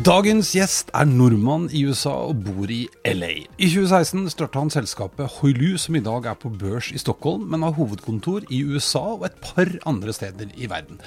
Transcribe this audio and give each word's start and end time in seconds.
Dagens 0.00 0.54
gjest 0.54 0.88
er 0.96 1.04
nordmann 1.04 1.66
i 1.76 1.82
USA 1.84 2.12
og 2.30 2.38
bor 2.46 2.70
i 2.72 2.86
LA. 3.04 3.32
I 3.60 3.66
2016 3.68 4.30
starta 4.32 4.62
han 4.62 4.70
selskapet 4.72 5.28
Hoilu, 5.34 5.74
som 5.82 5.98
i 5.98 6.00
dag 6.00 6.24
er 6.30 6.38
på 6.40 6.48
børs 6.48 6.88
i 6.94 7.00
Stockholm, 7.02 7.42
men 7.52 7.66
har 7.66 7.74
hovedkontor 7.76 8.46
i 8.48 8.62
USA 8.64 9.02
og 9.18 9.26
et 9.28 9.36
par 9.44 9.68
andre 9.90 10.14
steder 10.16 10.54
i 10.56 10.70
verden. 10.70 11.02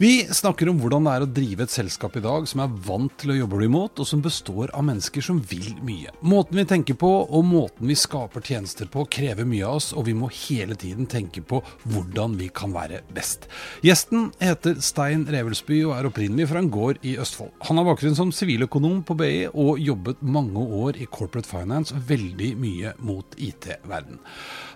Vi 0.00 0.24
snakker 0.24 0.68
om 0.70 0.78
hvordan 0.80 1.04
det 1.04 1.12
er 1.12 1.22
å 1.26 1.26
drive 1.28 1.64
et 1.66 1.72
selskap 1.74 2.14
i 2.16 2.22
dag 2.24 2.46
som 2.48 2.62
er 2.64 2.76
vant 2.86 3.12
til 3.20 3.34
å 3.34 3.34
jobbe 3.36 3.58
remote, 3.60 4.00
og 4.00 4.08
som 4.08 4.22
består 4.24 4.70
av 4.72 4.86
mennesker 4.88 5.20
som 5.26 5.42
vil 5.50 5.74
mye. 5.84 6.14
Måten 6.24 6.56
vi 6.56 6.64
tenker 6.70 6.96
på 6.96 7.10
og 7.26 7.44
måten 7.44 7.84
vi 7.84 7.98
skaper 8.00 8.40
tjenester 8.40 8.88
på 8.88 9.04
krever 9.12 9.44
mye 9.44 9.66
av 9.68 9.76
oss, 9.76 9.90
og 9.92 10.06
vi 10.08 10.14
må 10.16 10.30
hele 10.46 10.78
tiden 10.80 11.04
tenke 11.04 11.44
på 11.44 11.60
hvordan 11.84 12.38
vi 12.40 12.48
kan 12.48 12.72
være 12.72 13.02
best. 13.12 13.44
Gjesten 13.84 14.30
heter 14.40 14.80
Stein 14.80 15.28
Revelsby 15.28 15.82
og 15.82 15.92
er 15.98 16.08
opprinnelig 16.08 16.48
fra 16.48 16.64
en 16.64 16.72
gård 16.72 17.04
i 17.04 17.18
Østfold. 17.20 17.52
Han 17.68 17.82
har 17.82 17.90
bakgrunn 17.92 18.16
som 18.16 18.32
siviløkonom 18.32 19.04
på 19.04 19.20
BI 19.20 19.36
og 19.52 19.84
jobbet 19.84 20.24
mange 20.24 20.64
år 20.80 20.96
i 20.96 21.12
corporate 21.12 21.52
finance, 21.52 21.92
veldig 21.92 22.54
mye 22.56 22.96
mot 23.04 23.36
IT-verden. 23.36 24.16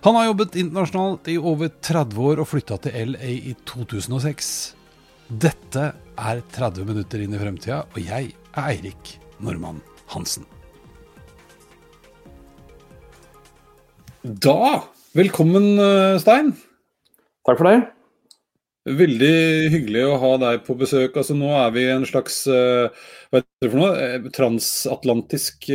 Han 0.05 0.21
har 0.21 0.29
jobbet 0.29 0.61
internasjonalt 0.67 1.33
i 1.33 1.41
over 1.41 1.73
30 1.81 2.25
år 2.29 2.45
og 2.45 2.51
flytta 2.53 2.83
til 2.85 3.15
LA 3.17 3.35
i 3.41 3.59
2006. 3.65 4.57
Dette 5.25 5.87
er 6.21 6.39
30 6.53 6.85
minutter 6.85 7.23
inn 7.23 7.33
i 7.33 7.39
fremtida, 7.41 7.79
og 7.89 7.95
jeg 7.97 8.27
er 8.29 8.67
Eirik 8.69 9.15
Normann 9.41 9.79
Hansen. 10.13 10.45
Da, 14.21 14.83
velkommen 15.17 15.81
eh, 15.81 16.19
Stein. 16.21 16.53
Takk 17.41 17.57
for 17.57 17.71
det. 17.71 17.79
Veldig 18.85 19.33
hyggelig 19.73 20.05
å 20.05 20.21
ha 20.21 20.31
deg 20.45 20.61
på 20.67 20.77
besøk. 20.77 21.17
Altså, 21.17 21.33
nå 21.33 21.49
er 21.57 21.73
vi 21.73 21.87
i 21.87 21.89
en 21.95 22.05
slags 22.05 22.43
uh, 22.45 22.93
hva 23.33 23.41
heter 23.41 23.65
det 23.65 23.73
for 23.73 23.81
noe? 23.81 23.91
Eh, 23.97 24.29
transatlantisk 24.37 25.71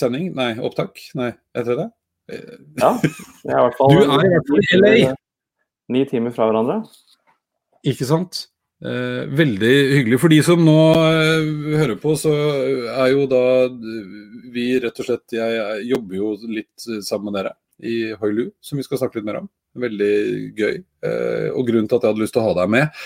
sending? 0.00 0.32
Nei, 0.40 0.54
opptak? 0.56 1.04
Nei, 1.20 1.34
heter 1.52 1.74
det 1.74 1.78
det? 1.84 1.88
Ja. 2.80 2.96
Jeg 3.44 3.52
er 3.52 3.60
i 3.60 3.62
hvert 3.68 3.76
fall, 3.76 3.92
du 4.00 4.04
er 4.08 4.24
i 4.24 4.34
hvert 4.38 4.52
fall 4.54 4.64
i 4.64 4.80
LA. 4.80 5.14
Ni 5.92 6.08
timer 6.08 6.32
fra 6.32 6.48
hverandre. 6.48 6.80
Ikke 7.84 8.08
sant? 8.08 8.46
Eh, 8.84 9.22
veldig 9.32 9.74
hyggelig. 9.96 10.18
For 10.20 10.32
de 10.32 10.40
som 10.44 10.64
nå 10.64 10.80
eh, 11.00 11.46
hører 11.80 11.96
på, 12.00 12.12
så 12.20 12.32
er 12.92 13.12
jo 13.14 13.28
da 13.30 13.44
vi 14.52 14.74
rett 14.82 15.00
og 15.00 15.08
slett 15.08 15.32
Jeg, 15.36 15.54
jeg 15.56 15.86
jobber 15.94 16.18
jo 16.18 16.34
litt 16.48 16.88
sammen 17.04 17.30
med 17.30 17.38
dere 17.40 17.56
i 17.84 18.12
Hoilu, 18.20 18.50
som 18.64 18.78
vi 18.78 18.84
skal 18.84 19.00
snakke 19.00 19.18
litt 19.18 19.28
mer 19.28 19.40
om. 19.42 19.48
Veldig 19.76 20.12
gøy. 20.56 20.76
Eh, 21.04 21.48
og 21.52 21.66
grunnen 21.68 21.88
til 21.88 21.98
at 21.98 22.06
jeg 22.06 22.12
hadde 22.12 22.22
lyst 22.22 22.34
til 22.36 22.42
å 22.42 22.46
ha 22.46 22.54
deg 22.56 22.72
med, 22.72 23.02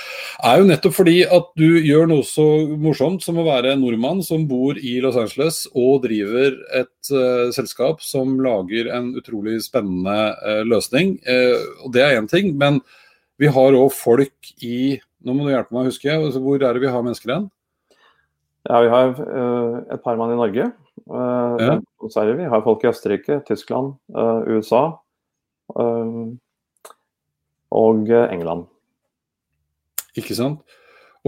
er 0.46 0.60
jo 0.60 0.68
nettopp 0.68 0.94
fordi 0.94 1.16
at 1.38 1.50
du 1.58 1.66
gjør 1.82 2.10
noe 2.10 2.26
så 2.26 2.46
morsomt 2.78 3.24
som 3.24 3.40
å 3.40 3.46
være 3.46 3.74
en 3.74 3.82
nordmann 3.82 4.22
som 4.26 4.46
bor 4.50 4.78
i 4.78 4.96
Los 5.02 5.18
Angeles 5.18 5.64
og 5.74 6.04
driver 6.06 6.54
et 6.78 7.12
eh, 7.14 7.50
selskap 7.56 8.04
som 8.06 8.38
lager 8.42 8.92
en 8.94 9.12
utrolig 9.18 9.58
spennende 9.66 10.18
eh, 10.46 10.62
løsning. 10.66 11.16
Uh, 11.26 11.86
og 11.86 11.94
det 11.94 12.04
er 12.06 12.18
én 12.20 12.30
ting, 12.30 12.54
men 12.58 12.80
vi 13.40 13.50
har 13.50 13.76
òg 13.76 13.90
folk 13.96 14.52
i 14.62 15.00
nå 15.26 15.34
må 15.36 15.46
du 15.46 15.52
hjelpe 15.52 15.74
meg 15.74 15.84
å 15.84 15.90
huske. 15.90 16.12
Altså, 16.12 16.40
hvor 16.42 16.60
er 16.60 16.76
det 16.76 16.82
vi 16.84 16.92
har 16.92 17.04
mennesker 17.04 17.32
igjen? 17.32 17.48
Ja, 18.68 18.80
Vi 18.84 18.90
har 18.92 19.14
uh, 19.16 19.76
et 19.92 20.02
par 20.04 20.18
mann 20.20 20.32
i 20.34 20.38
Norge. 20.38 20.70
Uh, 21.08 21.56
ja. 21.60 21.76
Så 22.08 22.22
er 22.22 22.30
det 22.30 22.40
vi 22.42 22.50
har 22.52 22.64
folk 22.64 22.84
i 22.84 22.90
Østerrike, 22.90 23.40
Tyskland, 23.48 23.94
uh, 24.16 24.44
USA 24.48 24.82
og 27.70 28.10
England. 28.10 28.66
Ikke 30.18 30.34
sant. 30.34 30.64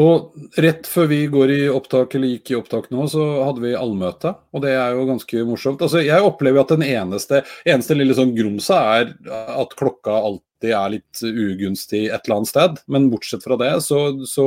Og 0.01 0.33
rett 0.65 0.87
før 0.89 1.11
vi 1.11 1.19
går 1.29 1.51
i 1.53 1.59
opptak, 1.69 2.15
eller 2.17 2.31
gikk 2.33 2.53
i 2.53 2.57
opptak 2.57 2.87
nå, 2.95 3.05
så 3.13 3.27
hadde 3.45 3.61
vi 3.65 3.75
allmøte. 3.77 4.33
Og 4.57 4.65
det 4.65 4.73
er 4.73 4.95
jo 4.97 5.05
ganske 5.11 5.43
morsomt. 5.49 5.85
Altså, 5.85 6.01
jeg 6.01 6.25
opplever 6.25 6.63
at 6.63 6.73
den 6.73 6.87
eneste, 6.87 7.43
eneste 7.69 7.99
lille 7.99 8.17
sånn 8.17 8.33
grumsa 8.37 8.79
er 9.03 9.13
at 9.53 9.77
klokka 9.77 10.17
alltid 10.17 10.73
er 10.79 10.95
litt 10.95 11.21
ugunstig 11.27 12.07
et 12.07 12.25
eller 12.25 12.39
annet 12.39 12.53
sted. 12.53 12.81
Men 12.89 13.11
bortsett 13.13 13.45
fra 13.45 13.61
det, 13.61 13.75
så, 13.85 14.01
så 14.25 14.47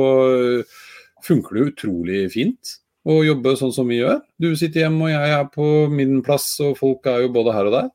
funker 1.26 1.54
det 1.54 1.68
utrolig 1.70 2.24
fint 2.34 2.74
å 3.06 3.20
jobbe 3.22 3.54
sånn 3.58 3.74
som 3.74 3.86
vi 3.86 4.00
gjør. 4.00 4.18
Du 4.42 4.50
sitter 4.58 4.86
hjemme 4.86 5.06
og 5.06 5.12
jeg 5.14 5.36
er 5.36 5.46
på 5.52 5.68
min 5.92 6.18
plass, 6.26 6.48
og 6.64 6.74
folk 6.80 7.06
er 7.10 7.22
jo 7.22 7.30
både 7.36 7.54
her 7.54 7.70
og 7.70 7.76
der. 7.76 7.92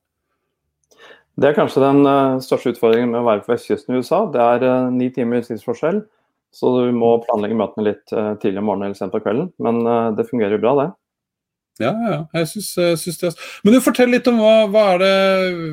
Det 1.41 1.49
er 1.49 1.57
kanskje 1.57 1.83
den 1.83 2.01
uh, 2.05 2.39
største 2.43 2.73
utfordringen 2.73 3.11
med 3.11 3.21
å 3.21 3.27
være 3.27 3.43
på 3.43 3.53
vestkysten 3.53 3.95
i 3.95 4.01
USA. 4.01 4.23
Det 4.31 4.41
er 4.43 4.65
uh, 4.67 4.91
ni 4.93 5.09
timer 5.15 5.43
tidsforskjell, 5.43 6.03
så 6.55 6.71
du 6.77 6.95
må 6.95 7.13
planlegge 7.25 7.57
møtene 7.59 7.87
litt 7.87 8.13
uh, 8.15 8.33
tidlig 8.41 8.59
om 8.61 8.67
morgenen 8.71 8.89
eller 8.89 8.99
sent 8.99 9.13
på 9.13 9.21
kvelden. 9.23 9.51
Men 9.63 9.83
det 10.17 10.27
fungerer 10.29 10.57
jo 10.57 10.63
bra, 10.63 10.73
det. 10.81 10.89
Ja, 11.81 11.93
ja. 12.05 12.17
Jeg 12.35 12.49
syns, 12.51 12.73
syns 13.01 13.21
det. 13.21 13.31
Men 13.63 13.75
du, 13.75 13.81
fortell 13.83 14.11
litt 14.13 14.27
om 14.29 14.41
hva, 14.43 14.67
hva, 14.69 14.83
er 14.95 15.01
det, 15.01 15.15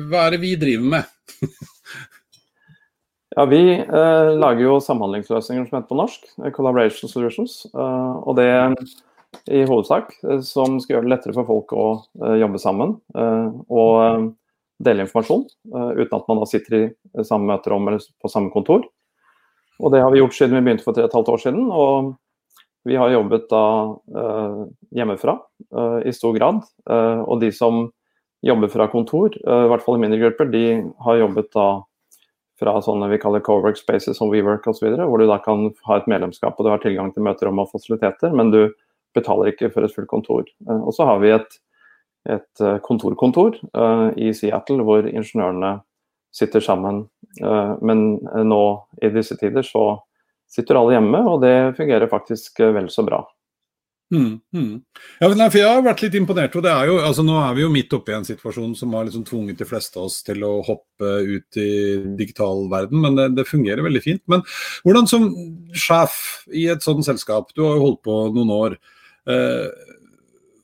hva 0.09 0.23
er 0.25 0.35
det 0.35 0.43
vi 0.45 0.55
driver 0.61 0.95
med? 0.95 1.11
Ja, 3.37 3.43
Vi 3.45 3.61
eh, 3.77 4.29
lager 4.41 4.63
jo 4.63 4.79
samhandlingsløsninger 4.81 5.67
som 5.67 5.77
heter 5.77 5.87
på 5.87 5.95
norsk, 5.99 6.25
eh, 6.41 6.49
Collaboration 6.51 7.07
Solutions. 7.07 7.61
Eh, 7.69 8.15
og 8.25 8.35
det 8.35 8.47
i 9.49 9.63
hovedsak 9.69 10.13
eh, 10.23 10.41
som 10.45 10.79
skal 10.81 10.97
gjøre 10.97 11.07
det 11.07 11.13
lettere 11.13 11.35
for 11.37 11.47
folk 11.49 11.73
å 11.77 11.87
eh, 12.23 12.39
jobbe 12.41 12.61
sammen 12.61 12.95
eh, 13.15 13.47
og 13.69 14.31
dele 14.79 15.03
informasjon, 15.03 15.41
uten 15.75 16.13
at 16.15 16.27
man 16.31 16.37
da 16.39 16.45
sitter 16.47 16.75
i 16.77 17.23
samme 17.27 17.49
møterom 17.49 17.89
eller 17.89 18.03
på 18.23 18.29
samme 18.31 18.47
kontor. 18.53 18.85
Og 19.79 19.91
Det 19.91 20.01
har 20.03 20.11
vi 20.11 20.19
gjort 20.19 20.35
siden 20.35 20.57
vi 20.57 20.65
begynte 20.65 20.83
for 20.83 20.93
tre 20.93 21.05
og 21.05 21.09
et 21.09 21.17
halvt 21.17 21.31
år 21.33 21.43
siden. 21.43 21.69
og 21.71 22.15
Vi 22.85 22.95
har 22.95 23.11
jobbet 23.11 23.49
da 23.49 23.95
hjemmefra 24.95 25.39
i 26.05 26.11
stor 26.11 26.33
grad. 26.33 26.63
og 26.87 27.41
de 27.41 27.51
som 27.51 27.91
jobber 28.41 28.67
fra 28.67 28.87
kontor, 28.87 29.35
i 29.35 29.67
hvert 29.67 29.83
fall 29.83 29.95
i 29.95 29.99
mindre 29.99 30.19
grupper, 30.19 30.45
de 30.51 30.91
har 31.03 31.19
jobbet 31.19 31.51
da 31.53 31.81
fra 32.59 32.75
sånne 32.83 33.09
vi 33.11 33.19
kaller 33.21 33.43
co-work 33.43 33.79
spaces 33.79 34.19
som 34.19 34.31
WeWork 34.31 34.67
osv., 34.67 34.91
hvor 34.99 35.19
du 35.19 35.27
da 35.29 35.39
kan 35.43 35.69
ha 35.87 35.97
et 35.99 36.07
medlemskap 36.11 36.59
og 36.59 36.67
du 36.67 36.71
har 36.73 36.83
tilgang 36.83 37.13
til 37.15 37.23
møterom 37.25 37.61
og 37.63 37.71
fasiliteter, 37.71 38.33
men 38.35 38.51
du 38.51 38.61
betaler 39.17 39.51
ikke 39.51 39.71
for 39.73 39.85
et 39.85 39.95
fullt 39.95 40.09
kontor. 40.11 40.47
Eh, 40.67 40.81
og 40.81 40.93
så 40.95 41.07
har 41.09 41.21
vi 41.23 41.33
et, 41.35 41.59
et 42.29 42.63
eh, 42.65 42.79
kontorkontor 42.85 43.57
i 44.19 44.33
Seattle 44.35 44.85
hvor 44.85 45.07
ingeniørene 45.07 45.79
sitter 46.35 46.63
sammen. 46.63 47.03
Uh, 47.41 47.75
men 47.85 48.19
nå 48.47 48.63
i 49.01 49.11
disse 49.13 49.37
tider 49.39 49.65
så 49.65 49.91
sitter 50.49 50.79
alle 50.79 50.97
hjemme, 50.97 51.19
og 51.29 51.43
det 51.43 51.75
fungerer 51.77 52.09
faktisk 52.09 52.61
vel 52.73 52.89
så 52.93 53.05
bra. 53.05 53.21
Mm, 54.09 54.39
mm. 54.53 54.81
Ja, 55.19 55.27
for 55.29 55.57
Jeg 55.59 55.67
har 55.69 55.83
vært 55.85 56.01
litt 56.01 56.15
imponert. 56.17 56.55
og 56.57 56.63
det 56.65 56.71
er 56.71 56.87
jo, 56.89 56.95
altså 56.97 57.21
Nå 57.21 57.35
er 57.43 57.53
vi 57.53 57.61
jo 57.61 57.69
midt 57.69 57.93
oppe 57.93 58.11
i 58.11 58.15
en 58.17 58.25
situasjon 58.25 58.71
som 58.75 58.95
har 58.97 59.05
liksom 59.05 59.25
tvunget 59.27 59.59
de 59.59 59.67
fleste 59.69 59.99
av 59.99 60.07
oss 60.07 60.23
til 60.25 60.41
å 60.43 60.63
hoppe 60.65 61.11
ut 61.29 61.59
i 61.61 61.69
digital 62.17 62.65
verden, 62.71 63.03
men 63.03 63.19
det, 63.19 63.27
det, 63.37 63.45
fungerer 63.49 63.85
veldig 63.85 64.01
fint. 64.01 64.23
Men 64.25 64.41
hvordan 64.85 65.09
som 65.09 65.29
sjef 65.77 66.17
i 66.49 66.65
et 66.73 66.81
sånt 66.81 67.05
selskap, 67.05 67.53
du 67.53 67.61
har 67.67 67.77
jo 67.77 67.85
holdt 67.85 68.01
på 68.07 68.17
noen 68.33 68.55
år. 68.55 68.79
Eh, 69.29 69.93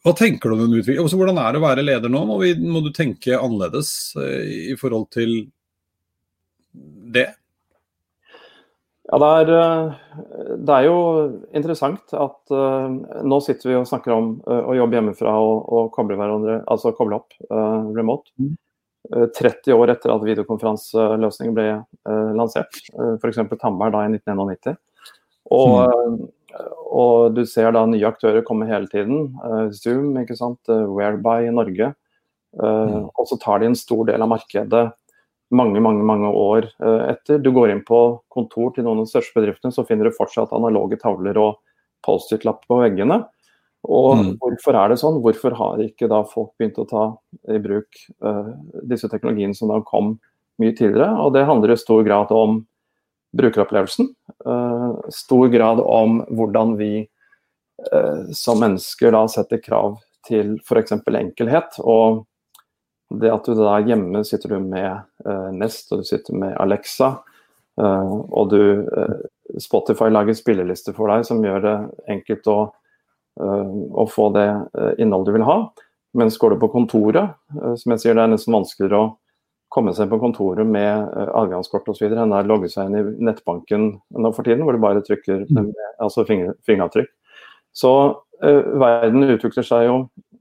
hva 0.06 0.14
tenker 0.18 0.50
du 0.50 0.56
om 0.56 0.64
den 0.64 0.80
utviklingen? 0.80 1.06
også 1.06 1.18
hvordan 1.18 1.38
er 1.42 1.54
det 1.54 1.62
å 1.62 1.66
være 1.66 1.86
leder 1.86 2.12
nå? 2.14 2.24
Må, 2.30 2.40
vi, 2.42 2.56
må 2.62 2.82
du 2.82 2.92
tenke 2.94 3.38
annerledes 3.38 4.16
eh, 4.22 4.74
i 4.74 4.80
forhold 4.80 5.12
til 5.14 5.38
det? 7.16 7.30
Ja, 9.06 9.20
det 9.22 9.28
er, 9.40 9.50
eh, 9.54 10.56
det 10.66 10.74
er, 10.74 10.86
jo 10.88 11.00
interessant 11.54 12.14
at 12.18 12.54
uh, 12.54 12.88
nå 13.22 13.38
sitter 13.46 13.70
vi 13.70 13.76
og 13.78 13.86
snakker 13.86 14.16
om 14.16 14.32
uh, 14.48 14.64
å 14.72 14.78
jobbe 14.80 14.98
hjemmefra 14.98 15.34
og, 15.38 15.68
og 15.70 15.92
koble 15.94 16.18
hverandre, 16.18 16.64
altså 16.72 16.94
koble 16.98 17.20
opp 17.20 17.36
uh, 17.52 17.86
remote. 17.96 18.34
Mm. 18.42 18.56
30 19.06 19.70
år 19.76 19.92
etter 19.94 20.10
at 20.10 20.24
videokonferanseløsningen 20.26 21.54
ble 21.54 21.66
lansert, 22.34 22.80
uh, 22.98 23.14
f.eks. 23.20 23.38
Tandberg 23.62 23.94
da 23.94 24.02
i 24.08 24.16
1991. 24.16 24.80
Og, 25.54 25.76
mm. 25.86 26.16
og 26.90 27.36
du 27.38 27.44
ser 27.46 27.70
da 27.76 27.84
nye 27.86 28.10
aktører 28.10 28.42
komme 28.48 28.66
hele 28.66 28.90
tiden. 28.90 29.36
Zoom, 29.78 30.16
ikke 30.18 30.34
sant? 30.40 30.58
Whereby 30.66 31.46
i 31.46 31.54
Norge. 31.54 31.92
Mm. 32.58 33.12
Og 33.14 33.30
så 33.30 33.38
tar 33.38 33.62
de 33.62 33.70
en 33.70 33.78
stor 33.78 34.08
del 34.10 34.26
av 34.26 34.32
markedet 34.34 34.88
mange 35.54 35.82
mange, 35.84 36.02
mange 36.08 36.32
år 36.34 36.66
etter. 36.82 37.38
Du 37.40 37.52
går 37.54 37.70
inn 37.74 37.84
på 37.86 38.00
kontor 38.34 38.72
til 38.74 38.86
noen 38.86 39.04
av 39.04 39.06
de 39.06 39.12
største 39.14 39.38
bedriftene, 39.38 39.74
så 39.76 39.86
finner 39.86 40.10
du 40.10 40.16
fortsatt 40.18 40.54
analoge 40.56 40.98
tavler 41.02 41.38
og 41.38 41.60
Post-It-lapp 42.06 42.66
på 42.70 42.80
veggene. 42.82 43.24
Og 43.86 44.18
mm. 44.18 44.30
hvorfor 44.42 44.78
er 44.78 44.92
det 44.92 45.00
sånn? 45.02 45.20
Hvorfor 45.24 45.56
har 45.58 45.82
ikke 45.84 46.10
da 46.12 46.24
folk 46.28 46.54
begynt 46.60 46.80
å 46.82 46.88
ta 46.90 47.06
i 47.54 47.60
bruk 47.62 48.00
uh, 48.26 48.56
disse 48.88 49.10
teknologiene 49.12 49.58
som 49.58 49.70
da 49.72 49.82
kom 49.86 50.16
mye 50.62 50.74
tidligere? 50.74 51.12
Og 51.22 51.36
det 51.36 51.46
handler 51.48 51.76
i 51.76 51.80
stor 51.80 52.02
grad 52.08 52.34
om 52.34 52.64
brukeropplevelsen. 53.38 54.10
Uh, 54.48 54.98
stor 55.14 55.52
grad 55.54 55.82
om 55.84 56.22
hvordan 56.34 56.76
vi 56.80 56.92
uh, 57.92 58.32
som 58.34 58.62
mennesker 58.64 59.14
da 59.16 59.26
setter 59.32 59.62
krav 59.62 60.00
til 60.26 60.56
f.eks. 60.66 60.96
enkelhet. 60.96 61.78
Og 61.84 62.24
det 63.22 63.32
at 63.34 63.48
du 63.48 63.58
da 63.58 63.78
hjemme 63.86 64.24
sitter 64.28 64.56
du 64.56 64.60
med 64.64 65.56
Nest 65.58 65.92
og 65.92 66.02
du 66.02 66.08
sitter 66.08 66.38
med 66.38 66.56
Alexa, 66.62 67.12
og 67.78 68.50
du 68.54 68.60
Spotify 69.62 70.08
lager 70.14 70.38
spillelister 70.38 70.96
for 70.96 71.12
deg 71.12 71.26
som 71.28 71.44
gjør 71.44 71.64
det 71.66 71.76
enkelt 72.16 72.52
å 72.52 72.60
å 73.36 74.06
få 74.08 74.30
det 74.32 74.48
innholdet 75.04 75.28
du 75.28 75.36
vil 75.36 75.44
ha. 75.44 75.58
Mens 76.16 76.38
går 76.40 76.56
du 76.56 76.62
på 76.62 76.70
kontoret, 76.72 77.34
som 77.52 77.92
jeg 77.92 78.00
sier, 78.00 78.16
det 78.16 78.24
er 78.24 78.32
nesten 78.32 78.56
vanskeligere 78.56 79.02
å 79.02 79.10
komme 79.76 79.92
seg 79.96 80.08
på 80.12 80.20
kontoret 80.22 80.68
med 80.68 81.10
adgangskort 81.36 81.90
osv. 81.92 82.08
enn 82.08 82.32
å 82.34 82.42
logge 82.48 82.70
seg 82.72 82.88
inn 82.88 83.00
i 83.02 83.28
nettbanken 83.28 83.90
nå 84.16 84.32
for 84.36 84.48
tiden, 84.48 84.64
hvor 84.64 84.78
du 84.78 84.84
bare 84.84 85.04
trykker 85.04 85.44
med, 85.52 85.74
altså 86.00 86.24
finger, 86.28 86.54
fingeravtrykk. 86.68 87.12
Så 87.76 87.92
uh, 88.16 88.64
verden 88.80 89.28
utvikler 89.28 89.68
seg 89.68 89.90
jo 89.90 89.98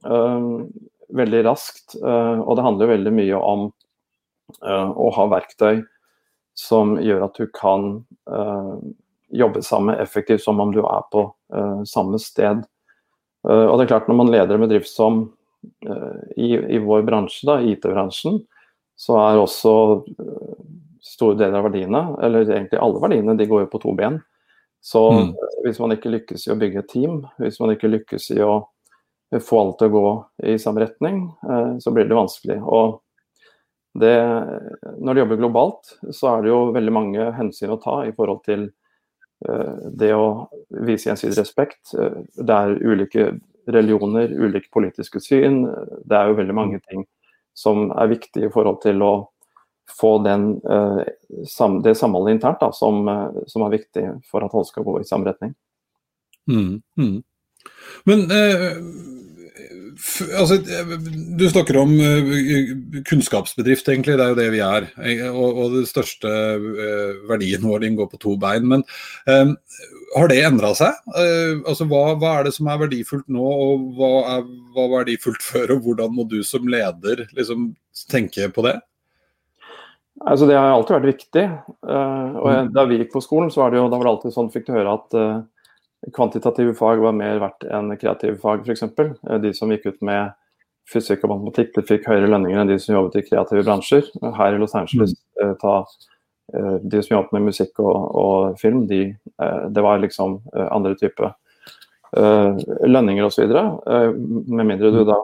uh, 0.07 0.63
veldig 1.15 1.41
raskt, 1.47 1.97
uh, 2.03 2.43
og 2.43 2.59
det 2.59 2.67
handler 2.67 2.93
veldig 2.95 3.15
mye 3.15 3.41
om 3.41 3.71
å 4.61 5.07
ha 5.17 5.25
verktøy 5.33 5.81
som 6.55 6.99
gjør 7.01 7.23
at 7.25 7.39
du 7.41 7.49
kan 7.57 7.95
jobbe 9.33 9.63
sammen 9.65 9.97
effektivt 9.99 10.45
som 10.45 10.61
om 10.61 10.71
du 10.71 10.83
er 10.85 11.07
på 11.11 11.23
samme 11.89 12.21
sted. 12.23 12.61
Eh, 13.49 13.67
og 13.69 13.79
det 13.79 13.87
er 13.87 13.93
klart 13.95 14.09
Når 14.09 14.21
man 14.21 14.33
leder 14.33 14.57
en 14.57 14.67
bedrift 14.67 14.91
som 14.91 15.25
eh, 15.87 16.21
i, 16.37 16.55
i 16.77 16.81
vår 16.83 17.05
bransje, 17.07 17.59
IT-bransjen, 17.73 18.41
så 18.97 19.19
er 19.21 19.41
også 19.41 19.75
eh, 20.15 20.61
store 21.05 21.39
deler 21.41 21.61
av 21.61 21.69
verdiene, 21.69 22.05
eller 22.25 22.47
egentlig 22.47 22.81
alle 22.81 23.03
verdiene, 23.03 23.37
de 23.37 23.49
går 23.49 23.67
jo 23.67 23.73
på 23.73 23.83
to 23.83 23.93
ben. 23.97 24.21
Så 24.85 25.01
mm. 25.13 25.33
hvis 25.65 25.81
man 25.81 25.97
ikke 25.97 26.13
lykkes 26.13 26.47
i 26.47 26.53
å 26.53 26.59
bygge 26.61 26.83
et 26.83 26.93
team, 26.93 27.21
hvis 27.41 27.61
man 27.61 27.73
ikke 27.73 27.93
lykkes 27.93 28.31
i 28.37 28.41
å 28.45 28.63
få 29.43 29.61
alt 29.61 29.81
til 29.81 29.91
å 29.91 29.95
gå 29.95 30.11
i 30.53 30.59
samme 30.63 30.85
retning, 30.85 31.25
så 31.81 31.91
blir 31.95 32.07
det 32.07 32.17
vanskelig. 32.19 32.59
Og 32.63 33.01
det, 33.99 34.15
når 34.99 35.15
du 35.15 35.21
jobber 35.23 35.41
globalt, 35.41 35.95
så 36.15 36.35
er 36.35 36.45
det 36.45 36.53
jo 36.53 36.61
veldig 36.75 36.95
mange 36.95 37.27
hensyn 37.37 37.73
å 37.75 37.81
ta 37.83 38.01
i 38.07 38.13
forhold 38.15 38.45
til 38.47 38.69
Eh, 39.49 39.75
det 39.93 40.13
å 40.15 40.49
vise 40.87 41.11
gjensidig 41.11 41.37
respekt. 41.39 41.93
Eh, 41.99 42.23
det 42.35 42.55
er 42.55 42.79
ulike 42.81 43.27
religioner, 43.67 44.33
ulike 44.33 44.71
politiske 44.73 45.21
syn. 45.21 45.65
Det 46.05 46.17
er 46.17 46.31
jo 46.31 46.39
veldig 46.39 46.57
mange 46.57 46.81
ting 46.89 47.05
som 47.55 47.91
er 47.93 48.11
viktig 48.11 48.47
i 48.47 48.53
forhold 48.53 48.81
til 48.83 49.03
å 49.05 49.13
få 49.99 50.17
den, 50.25 50.57
eh, 50.65 51.05
det 51.85 51.95
samholdet 51.99 52.35
internt 52.35 52.61
da, 52.61 52.71
som, 52.73 53.05
som, 53.47 53.63
er 53.63 53.77
viktig 53.77 54.05
for 54.31 54.45
at 54.45 54.55
alle 54.55 54.69
skal 54.69 54.85
gå 54.87 54.97
i 55.01 55.07
samme 55.09 55.29
retning. 55.29 55.55
Mm, 56.51 56.81
mm. 56.99 57.23
Men 58.09 58.25
eh, 58.33 58.79
altså, 60.39 60.59
du 61.39 61.45
snakker 61.49 61.79
om 61.81 61.93
uh, 61.99 63.03
kunnskapsbedrift, 63.09 63.89
egentlig. 63.89 64.17
Det 64.19 64.25
er 64.25 64.33
jo 64.33 64.39
det 64.39 64.49
vi 64.55 64.63
er. 64.65 64.89
Og, 65.31 65.61
og 65.65 65.77
den 65.79 65.89
største 65.89 66.31
uh, 66.31 67.21
verdien 67.31 67.65
vår 67.65 67.87
går 67.99 68.11
på 68.13 68.21
to 68.23 68.37
bein. 68.41 68.67
Men 68.71 68.85
eh, 69.31 69.53
har 70.17 70.31
det 70.31 70.41
endra 70.47 70.73
seg? 70.79 70.97
Eh, 71.19 71.61
altså, 71.65 71.87
hva, 71.91 72.15
hva, 72.21 72.39
er 72.39 72.49
det 72.49 72.55
som 72.57 72.71
er 72.71 72.83
verdifullt 72.85 73.29
nå, 73.33 73.45
og 73.45 73.87
hva, 73.99 74.11
er, 74.37 74.49
hva 74.75 74.89
var 74.89 75.05
verdifullt 75.05 75.45
før? 75.53 75.77
Og 75.77 75.87
hvordan 75.89 76.17
må 76.17 76.27
du 76.31 76.41
som 76.47 76.69
leder 76.71 77.27
liksom, 77.37 77.73
tenke 78.11 78.51
på 78.55 78.67
det? 78.67 78.77
Altså, 80.25 80.47
det 80.47 80.57
har 80.57 80.71
alltid 80.71 80.95
vært 81.01 81.11
viktig. 81.11 81.49
og 81.91 82.47
jeg, 82.49 82.69
Da 82.75 82.85
vi 82.89 83.01
gikk 83.01 83.17
på 83.17 83.25
skolen, 83.25 83.51
så 83.53 83.65
var 83.65 83.73
det 83.73 83.83
jo, 83.83 83.89
da 83.91 83.99
var 83.99 84.07
det 84.07 84.15
alltid 84.15 84.37
sånn, 84.37 84.53
fikk 84.55 84.69
du 84.69 84.77
høre 84.77 84.95
at 85.01 85.17
kvantitative 86.13 86.75
fag 86.75 87.03
var 87.03 87.15
mer 87.17 87.39
verdt 87.43 87.67
enn 87.73 87.93
kreative 88.01 88.39
fag, 88.43 88.65
f.eks. 88.65 88.83
Eh, 88.83 89.39
de 89.43 89.53
som 89.57 89.71
gikk 89.73 89.87
ut 89.89 90.01
med 90.05 90.35
fysikk 90.91 91.25
og 91.25 91.33
matematikk, 91.33 91.73
de 91.77 91.87
fikk 91.89 92.09
høyere 92.11 92.29
lønninger 92.29 92.61
enn 92.61 92.73
de 92.73 92.81
som 92.83 92.97
jobbet 92.97 93.23
i 93.23 93.29
kreative 93.29 93.65
bransjer. 93.65 94.11
Her 94.37 94.57
i 94.57 94.61
Los 94.61 94.77
Angeles, 94.77 95.15
mm. 95.15 95.45
Eh, 95.45 95.55
ta, 95.63 95.77
eh, 96.55 96.75
de 96.83 97.05
som 97.05 97.17
jobbet 97.17 97.37
med 97.37 97.49
musikk 97.49 97.81
og, 97.83 97.97
og 98.21 98.59
film, 98.61 98.85
de, 98.91 99.07
det 99.75 99.83
var 99.83 100.03
liksom 100.03 100.39
andre 100.55 100.95
type 101.01 101.33
lønninger 102.15 103.27
osv. 103.27 103.51
Med 103.51 104.69
mindre 104.69 104.93
du 104.95 105.01
da 105.09 105.17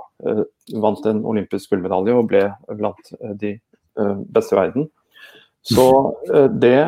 vant 0.82 1.04
en 1.06 1.20
olympisk 1.22 1.70
gullmedalje 1.70 2.16
og 2.18 2.26
ble 2.32 2.40
blant 2.74 3.12
de 3.38 3.52
beste 4.34 4.56
i 4.56 4.58
verden. 4.58 4.88
Så 5.70 5.86
det 6.58 6.80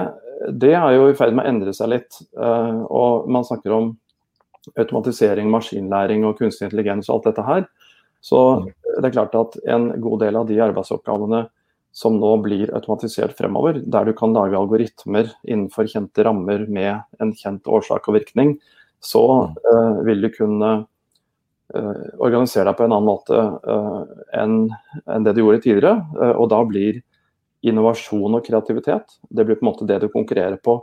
det 0.50 0.74
er 0.74 0.96
jo 0.96 1.08
i 1.10 1.16
ferd 1.18 1.36
med 1.36 1.44
å 1.44 1.52
endre 1.52 1.74
seg 1.76 1.92
litt. 1.92 2.18
Eh, 2.34 2.80
og 2.88 3.28
man 3.30 3.46
snakker 3.46 3.74
om 3.76 3.92
automatisering, 4.78 5.50
maskinlæring 5.50 6.26
og 6.26 6.38
kunstig 6.38 6.68
intelligens 6.68 7.10
og 7.10 7.18
alt 7.18 7.30
dette 7.30 7.46
her. 7.46 7.66
Så 8.22 8.40
det 9.00 9.08
er 9.08 9.16
klart 9.16 9.34
at 9.34 9.58
en 9.70 9.90
god 10.02 10.22
del 10.22 10.38
av 10.38 10.46
de 10.46 10.60
arbeidsoppgavene 10.62 11.46
som 11.92 12.16
nå 12.16 12.36
blir 12.44 12.70
automatisert 12.72 13.34
fremover, 13.36 13.82
der 13.84 14.06
du 14.08 14.14
kan 14.16 14.32
lage 14.32 14.56
algoritmer 14.56 15.28
innenfor 15.42 15.90
kjente 15.90 16.24
rammer 16.24 16.64
med 16.70 17.02
en 17.20 17.34
kjent 17.36 17.68
årsak 17.68 18.08
og 18.08 18.16
virkning, 18.16 18.54
så 19.02 19.24
uh, 19.50 19.98
vil 20.06 20.22
du 20.22 20.30
kunne 20.32 20.70
uh, 21.74 22.04
organisere 22.22 22.70
deg 22.70 22.78
på 22.78 22.86
en 22.86 22.94
annen 22.94 23.10
måte 23.10 23.36
uh, 23.36 24.06
enn 24.38 24.56
en 25.04 25.26
det 25.26 25.34
du 25.36 25.42
gjorde 25.42 25.64
tidligere. 25.66 25.98
og 26.38 26.48
da 26.54 26.62
blir 26.64 27.02
innovasjon 27.62 28.38
og 28.38 28.44
kreativitet. 28.46 29.18
Det 29.30 29.44
blir 29.46 29.58
på 29.58 29.64
en 29.64 29.70
måte 29.70 29.86
det 29.88 30.00
du 30.02 30.08
konkurrerer 30.12 30.58
på. 30.62 30.80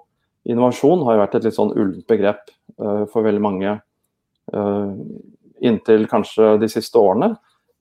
Innovasjon 0.50 1.04
har 1.06 1.16
jo 1.16 1.24
vært 1.24 1.36
et 1.40 1.50
litt 1.50 1.58
sånn 1.58 1.76
ullent 1.76 2.08
begrep 2.10 2.48
uh, 2.80 3.04
for 3.12 3.26
veldig 3.26 3.44
mange 3.44 3.76
uh, 4.56 4.92
inntil 5.60 6.08
kanskje 6.12 6.56
de 6.62 6.70
siste 6.72 7.00
årene, 7.00 7.34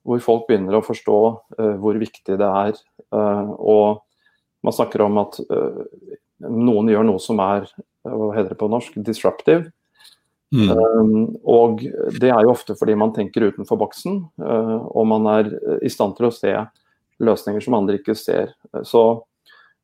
hvor 0.03 0.21
folk 0.23 0.47
begynner 0.49 0.75
å 0.77 0.83
forstå 0.83 1.19
uh, 1.59 1.75
hvor 1.79 1.99
viktig 1.99 2.37
det 2.39 2.53
er. 2.65 2.79
og 3.09 4.05
man 4.61 4.75
snakker 4.75 5.01
om 5.01 5.15
at 5.17 5.37
noen 6.43 6.89
gjør 6.91 7.05
noe 7.07 7.21
som 7.23 7.39
er 7.41 7.63
hva 8.03 8.27
heter 8.35 8.51
det 8.51 8.57
på 8.59 8.67
norsk, 8.69 8.99
disruptive. 9.01 9.71
Mm. 10.53 10.69
Um, 10.69 11.23
og 11.47 11.81
det 12.19 12.29
er 12.29 12.43
jo 12.43 12.51
ofte 12.51 12.75
fordi 12.77 12.93
man 12.99 13.15
tenker 13.15 13.47
utenfor 13.49 13.79
boksen, 13.79 14.19
og 14.37 15.07
man 15.09 15.25
er 15.31 15.49
i 15.81 15.89
stand 15.89 16.17
til 16.19 16.27
å 16.27 16.33
se 16.35 16.53
løsninger 17.23 17.63
som 17.63 17.77
andre 17.77 17.99
ikke 17.99 18.15
ser. 18.17 18.53
Så 18.87 19.03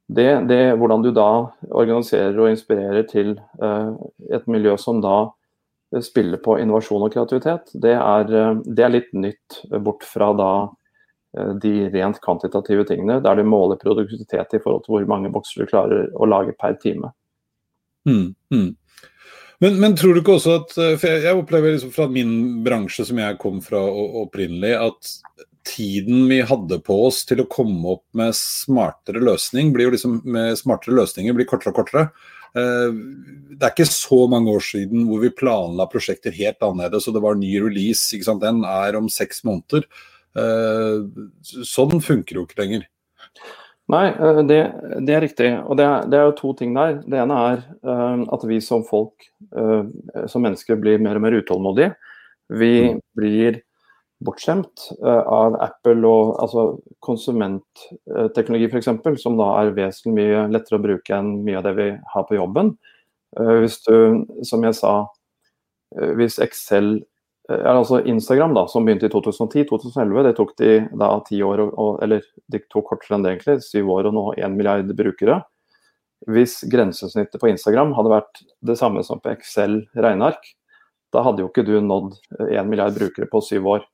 det, 0.07 0.39
det, 0.49 0.75
hvordan 0.77 1.01
du 1.01 1.09
da 1.15 1.29
organiserer 1.73 2.37
og 2.37 2.51
inspirerer 2.51 3.07
til 3.09 3.33
uh, 3.61 3.95
et 4.33 4.45
miljø 4.49 4.75
som 4.77 5.01
da 5.01 5.31
spiller 6.03 6.41
på 6.43 6.59
innovasjon 6.61 7.05
og 7.07 7.13
kreativitet, 7.13 7.71
det 7.81 7.95
er, 7.97 8.29
uh, 8.29 8.61
det 8.65 8.85
er 8.85 8.93
litt 8.93 9.11
nytt 9.17 9.61
bort 9.81 10.05
fra 10.05 10.29
da 10.37 10.51
uh, 10.69 11.51
de 11.61 11.89
rent 11.93 12.21
kvantitative 12.21 12.85
tingene, 12.85 13.17
der 13.25 13.41
du 13.41 13.49
måler 13.49 13.81
produktivitet 13.81 14.53
i 14.53 14.61
forhold 14.61 14.85
til 14.85 14.97
hvor 14.97 15.09
mange 15.09 15.33
bokser 15.33 15.63
du 15.63 15.73
klarer 15.73 16.09
å 16.13 16.29
lage 16.29 16.53
per 16.53 16.77
time. 16.83 17.09
Mm, 18.05 18.35
mm. 18.53 18.71
Men, 19.63 19.79
men, 19.81 19.95
tror 19.97 20.13
du 20.13 20.19
ikke 20.19 20.35
også 20.35 20.57
at 20.59 20.73
for 20.75 21.23
Jeg 21.23 21.37
opplever 21.39 21.71
liksom 21.73 21.93
fra 21.95 22.05
min 22.11 22.59
bransje 22.61 23.07
som 23.07 23.17
jeg 23.17 23.37
kom 23.41 23.61
fra 23.63 23.79
opprinnelig, 24.21 24.75
at 24.91 25.47
tiden 25.65 26.27
vi 26.29 26.39
hadde 26.45 26.79
på 26.85 26.97
oss 27.07 27.23
til 27.27 27.41
å 27.43 27.49
komme 27.51 27.97
opp 27.97 28.05
med 28.17 28.35
smartere 28.37 29.23
løsning, 29.23 29.73
blir 29.73 29.89
jo 29.89 29.95
liksom, 29.95 30.19
med 30.29 30.55
smartere 30.59 30.97
løsninger 31.01 31.35
blir 31.35 31.49
kortere 31.49 31.73
og 31.73 31.79
kortere. 31.81 32.07
Eh, 32.55 32.91
det 33.55 33.63
er 33.63 33.73
ikke 33.73 33.87
så 33.89 34.21
mange 34.31 34.53
år 34.55 34.63
siden 34.63 35.05
hvor 35.09 35.21
vi 35.23 35.33
planla 35.35 35.87
prosjekter 35.91 36.35
helt 36.35 36.63
annerledes, 36.63 37.07
og 37.07 37.17
det 37.17 37.23
var 37.25 37.39
ny 37.39 37.51
release. 37.63 38.07
ikke 38.15 38.29
sant? 38.29 38.43
Den 38.43 38.63
er 38.67 38.99
om 38.99 39.11
seks 39.11 39.43
måneder. 39.47 39.87
Eh, 40.35 41.27
sånn 41.67 41.99
funker 42.03 42.39
jo 42.39 42.47
ikke 42.47 42.61
lenger. 42.63 42.87
Nei, 43.91 44.07
eh, 44.09 44.41
det, 44.47 44.61
det 45.07 45.17
er 45.17 45.23
riktig. 45.25 45.51
Og 45.65 45.79
det 45.79 45.87
er, 45.87 46.09
det 46.11 46.19
er, 46.19 46.29
jo 46.29 46.39
to 46.39 46.55
ting 46.61 46.75
der. 46.77 46.99
Det 47.03 47.21
ene 47.21 47.41
er 47.51 47.63
at 48.35 48.47
vi 48.47 48.59
som 48.63 48.85
folk, 48.87 49.27
som 49.51 50.43
mennesker, 50.43 50.79
blir 50.81 51.01
mer 51.03 51.19
og 51.19 51.25
mer 51.25 51.37
utålmodige. 51.37 51.93
Vi 52.55 52.73
mm. 52.93 53.01
blir 53.17 53.61
bortskjemt 54.23 54.87
uh, 55.03 55.23
av 55.27 55.57
Apple 55.63 56.05
og 56.07 56.35
altså, 56.43 56.67
konsumentteknologi 57.05 58.69
f.eks., 58.69 58.91
som 59.21 59.39
da 59.39 59.49
er 59.59 59.73
vesentlig 59.75 60.15
mye 60.19 60.45
lettere 60.53 60.79
å 60.79 60.85
bruke 60.85 61.17
enn 61.17 61.41
mye 61.45 61.59
av 61.59 61.67
det 61.67 61.75
vi 61.79 61.89
har 62.13 62.29
på 62.29 62.37
jobben. 62.37 62.75
Uh, 63.39 63.59
hvis 63.63 63.81
du, 63.87 64.23
som 64.47 64.63
jeg 64.63 64.77
sa, 64.79 64.95
hvis 65.95 66.39
Excel 66.43 66.97
altså 67.45 67.99
Instagram, 68.09 68.55
da, 68.57 68.65
som 68.67 68.85
begynte 68.85 69.05
i 69.05 69.13
2010-2011, 69.13 70.23
det 70.25 70.33
tok 70.37 70.53
de 70.57 70.71
da 70.97 71.11
ti 71.27 71.41
år, 71.45 71.61
og, 71.67 71.99
eller 72.03 72.23
de 72.51 72.61
tok 72.73 72.87
kortere 72.89 73.17
enn 73.17 73.25
det 73.25 73.35
egentlig, 73.35 73.59
syv 73.65 73.91
år 73.93 74.09
og 74.09 74.15
nå 74.17 74.23
én 74.41 74.55
milliard 74.57 74.89
brukere. 74.97 75.43
Hvis 76.31 76.63
grensesnittet 76.71 77.37
på 77.41 77.51
Instagram 77.51 77.93
hadde 77.97 78.13
vært 78.15 78.41
det 78.65 78.77
samme 78.79 79.03
som 79.05 79.21
på 79.21 79.33
Excel 79.35 79.83
regneark, 79.93 80.41
da 81.13 81.21
hadde 81.25 81.43
jo 81.43 81.51
ikke 81.51 81.65
du 81.67 81.77
nådd 81.83 82.15
én 82.49 82.71
milliard 82.71 82.97
brukere 82.97 83.29
på 83.29 83.43
syv 83.45 83.69
år. 83.75 83.85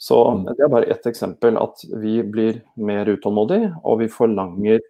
Så 0.00 0.16
mm. 0.30 0.46
det 0.56 0.64
er 0.64 0.72
bare 0.72 0.88
ett 0.92 1.06
eksempel 1.06 1.58
at 1.60 1.82
vi 2.00 2.22
blir 2.24 2.62
mer 2.80 3.08
utålmodige, 3.10 3.74
og 3.84 4.00
vi 4.00 4.08
forlanger 4.08 4.80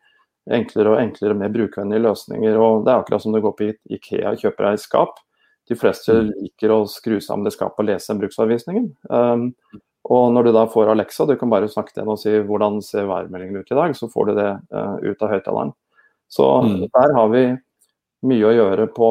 enklere 0.50 0.93
og 0.95 1.00
enklere 1.00 1.35
mer 1.35 1.50
brukervennlige 1.52 2.05
løsninger. 2.05 2.59
og 2.59 2.85
Det 2.87 2.93
er 2.93 3.02
akkurat 3.02 3.25
som 3.25 3.35
du 3.35 3.40
går 3.43 3.57
på 3.59 3.73
Ikea 3.90 4.35
og 4.35 4.45
kjøper 4.45 4.71
deg 4.71 4.83
skap 4.83 5.19
de 5.71 5.76
fleste 5.79 6.14
mm. 6.14 6.31
liker 6.35 6.73
å 6.75 6.81
skru 6.90 7.21
sammen 7.23 7.47
det 7.47 7.55
skapet 7.55 7.83
og 7.83 7.88
lese 7.90 8.11
en 8.11 8.21
bruksanvisningen. 8.23 8.88
Um, 9.11 9.50
og 10.11 10.33
når 10.35 10.49
du 10.49 10.52
da 10.57 10.64
får 10.71 10.90
Alexa, 10.90 11.26
du 11.29 11.37
kan 11.38 11.50
bare 11.52 11.69
snakke 11.71 11.95
til 11.95 12.02
henne 12.02 12.17
og 12.17 12.23
si 12.23 12.33
hvordan 12.47 12.81
ser 12.83 13.07
værmeldingen 13.11 13.61
ut 13.61 13.71
i 13.71 13.79
dag, 13.79 13.95
så 13.95 14.09
får 14.11 14.31
du 14.31 14.38
det 14.40 14.49
uh, 14.75 14.97
ut 15.05 15.23
av 15.23 15.35
høyttaleren. 15.35 15.75
Så 16.31 16.49
mm. 16.67 16.81
der 16.97 17.14
har 17.19 17.31
vi 17.35 17.45
mye 18.31 18.49
å 18.49 18.55
gjøre 18.57 18.88
på 18.95 19.11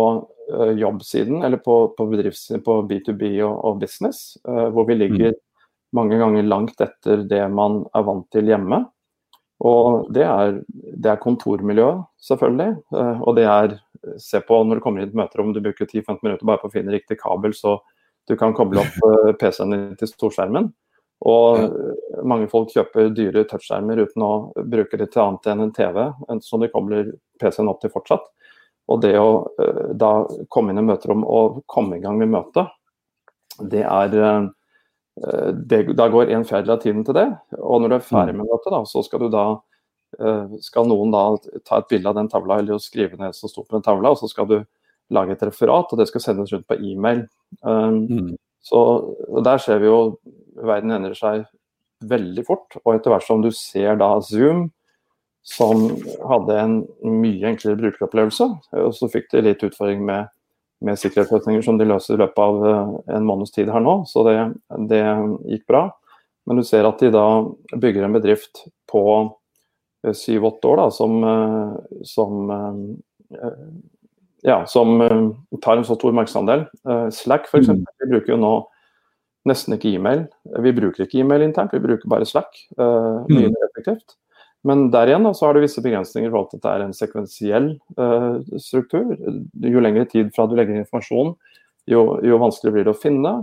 uh, 0.56 0.72
jobbsiden, 0.80 1.44
eller 1.48 1.64
på, 1.64 1.78
på 1.96 2.08
på 2.08 2.80
B2B 2.92 3.24
og, 3.46 3.54
og 3.54 3.80
business, 3.80 4.38
uh, 4.48 4.68
hvor 4.74 4.88
vi 4.90 5.00
ligger 5.00 5.32
mm. 5.36 5.40
Mange 5.96 6.20
ganger 6.22 6.48
langt 6.48 6.82
etter 6.84 7.24
det 7.30 7.44
man 7.54 7.84
er 7.98 8.06
vant 8.08 8.28
til 8.34 8.50
hjemme. 8.50 8.84
Og 9.66 10.08
det 10.16 10.24
er, 10.24 10.60
det 10.70 11.10
er 11.12 11.20
kontormiljøet, 11.20 12.06
selvfølgelig. 12.24 12.76
og 12.96 13.36
det 13.36 13.48
er 13.50 13.74
se 14.18 14.40
på 14.42 14.64
når 14.64 14.80
du 14.80 14.84
kommer 14.84 15.02
inn 15.02 15.10
i 15.10 15.12
et 15.12 15.18
møterom, 15.18 15.54
du 15.54 15.62
bruker 15.64 15.88
10-15 15.88 16.22
minutter 16.24 16.48
bare 16.48 16.62
på 16.62 16.70
å 16.70 16.74
finne 16.74 16.94
riktig 16.94 17.20
kabel, 17.20 17.52
så 17.56 17.80
du 18.30 18.38
kan 18.40 18.54
koble 18.56 18.84
opp 18.84 19.00
eh, 19.08 19.32
PC-en 19.40 19.74
din 19.74 19.98
til 20.00 20.12
storskjermen. 20.12 20.70
Og 21.28 21.66
mange 22.24 22.48
folk 22.48 22.72
kjøper 22.72 23.10
dyre 23.12 23.44
touchskjermer 23.50 24.00
uten 24.06 24.24
å 24.24 24.34
bruke 24.56 25.00
det 25.02 25.10
til 25.12 25.26
annet 25.26 25.50
enn 25.52 25.66
en 25.66 25.74
TV, 25.76 25.98
som 26.46 26.64
de 26.64 26.70
kobler 26.72 27.10
PC-en 27.42 27.72
opp 27.72 27.82
til 27.84 27.92
fortsatt. 27.92 28.30
Og 28.90 29.02
det 29.04 29.16
å 29.20 29.32
eh, 29.62 29.90
da 30.00 30.14
komme 30.54 30.74
inn 30.74 30.82
i 30.82 30.86
møterom 30.86 31.26
og 31.28 31.64
komme 31.70 31.98
i 31.98 32.04
gang 32.04 32.22
med 32.22 32.32
møtet, 32.34 32.72
det 33.60 33.84
er 33.84 34.16
eh, 34.16 34.48
det, 35.20 35.82
Da 35.98 36.08
går 36.12 36.32
en 36.32 36.46
fjerdedel 36.48 36.76
av 36.78 36.84
tiden 36.84 37.04
til 37.08 37.18
det. 37.18 37.28
Og 37.60 37.82
når 37.82 37.92
du 37.92 37.96
er 37.98 38.06
ferdig 38.08 38.36
mm. 38.36 38.44
med 38.44 38.52
møtet, 38.52 38.72
da, 38.72 38.84
så 38.88 39.04
skal 39.04 39.26
du 39.26 39.30
da 39.34 39.48
Eh, 40.18 40.58
skal 40.66 40.88
noen 40.90 41.12
da 41.14 41.24
ta 41.68 41.80
et 41.80 41.90
bilde 41.92 42.10
av 42.10 42.18
den 42.18 42.30
tavla 42.32 42.58
eller 42.60 42.82
skrive 42.82 43.20
ned 43.20 43.36
som 43.38 43.52
sto 43.52 43.62
på 43.62 43.78
den 43.78 43.86
tavla, 43.86 44.14
og 44.14 44.18
så 44.18 44.30
skal 44.32 44.48
du 44.50 44.58
lage 45.14 45.36
et 45.36 45.46
referat, 45.46 45.92
og 45.92 46.02
det 46.02 46.08
skal 46.10 46.24
sendes 46.24 46.54
rundt 46.54 46.68
på 46.70 46.78
e-mail. 46.82 47.24
Um, 47.62 48.02
mm. 48.10 48.34
Så 48.62 48.80
Der 49.46 49.58
ser 49.58 49.80
vi 49.80 49.88
jo 49.88 50.20
verden 50.54 50.92
endrer 50.92 51.16
seg 51.18 51.46
veldig 52.06 52.44
fort. 52.46 52.78
Og 52.84 52.96
etter 52.96 53.14
hvert 53.14 53.26
som 53.26 53.42
du 53.42 53.50
ser 53.56 53.98
da 53.98 54.12
Zoom, 54.22 54.68
som 55.46 55.88
hadde 56.30 56.58
en 56.60 56.76
mye 57.02 57.54
enklere 57.54 57.80
brukeropplevelse, 57.80 58.50
og 58.84 58.94
så 58.94 59.10
fikk 59.10 59.32
de 59.32 59.46
litt 59.48 59.64
utfordring 59.66 60.04
med, 60.06 60.30
med 60.86 61.00
sikkerhetsløsninger 61.00 61.64
som 61.66 61.80
de 61.80 61.88
løser 61.90 62.16
i 62.16 62.22
løpet 62.22 62.40
av 62.44 62.62
eh, 62.70 62.94
en 63.18 63.28
måneds 63.28 63.56
tid 63.56 63.72
her 63.74 63.84
nå, 63.84 64.02
så 64.08 64.24
det, 64.28 64.38
det 64.92 65.04
gikk 65.50 65.66
bra. 65.72 65.88
Men 66.48 66.62
du 66.62 66.66
ser 66.66 66.88
at 66.88 67.02
de 67.04 67.12
da 67.14 67.26
bygger 67.78 68.08
en 68.08 68.16
bedrift 68.16 68.64
på 68.90 69.04
Eh, 70.08 70.14
syv-åtte 70.16 70.68
år 70.68 70.78
da, 70.78 70.92
som, 70.92 71.24
eh, 71.24 71.74
som, 72.04 72.52
ja, 74.42 74.66
som 74.66 75.02
tar 75.62 75.78
en 75.78 75.86
så 75.86 75.96
stor 75.96 76.12
markedsandel. 76.16 76.66
Slack 77.12 77.50
f.eks. 77.50 77.70
Mm. 77.70 77.84
Vi 78.00 78.12
bruker 78.14 78.34
jo 78.34 78.40
nå 78.40 78.54
nesten 79.50 79.76
ikke 79.76 79.92
e-mail. 79.92 80.26
Vi 80.64 80.74
bruker 80.76 81.06
ikke 81.06 81.20
e-mail 81.22 81.44
internt, 81.44 81.76
vi 81.76 81.84
bruker 81.84 82.10
bare 82.12 82.28
Slack. 82.28 82.56
Mye 82.78 83.28
mm. 83.28 83.52
mer 83.52 83.68
effektivt. 83.68 84.16
Men 84.68 84.90
der 84.92 85.08
igjen 85.08 85.24
da, 85.24 85.32
så 85.36 85.48
har 85.48 85.56
du 85.56 85.62
visse 85.64 85.82
begrensninger 85.84 86.28
i 86.28 86.34
forhold 86.34 86.50
til 86.52 86.60
at 86.60 86.66
det 86.66 86.72
er 86.74 86.84
en 86.84 86.96
sekvensiell 86.96 87.70
uh, 88.00 88.40
struktur. 88.60 89.14
Jo 89.64 89.84
lengre 89.84 90.04
tid 90.12 90.34
fra 90.36 90.50
du 90.50 90.56
legger 90.58 90.76
inn 90.76 90.84
informasjon, 90.84 91.32
jo, 91.90 92.02
jo 92.26 92.40
vanskeligere 92.42 92.76
blir 92.76 92.90
det 92.90 92.96
å 92.96 93.00
finne. 93.00 93.34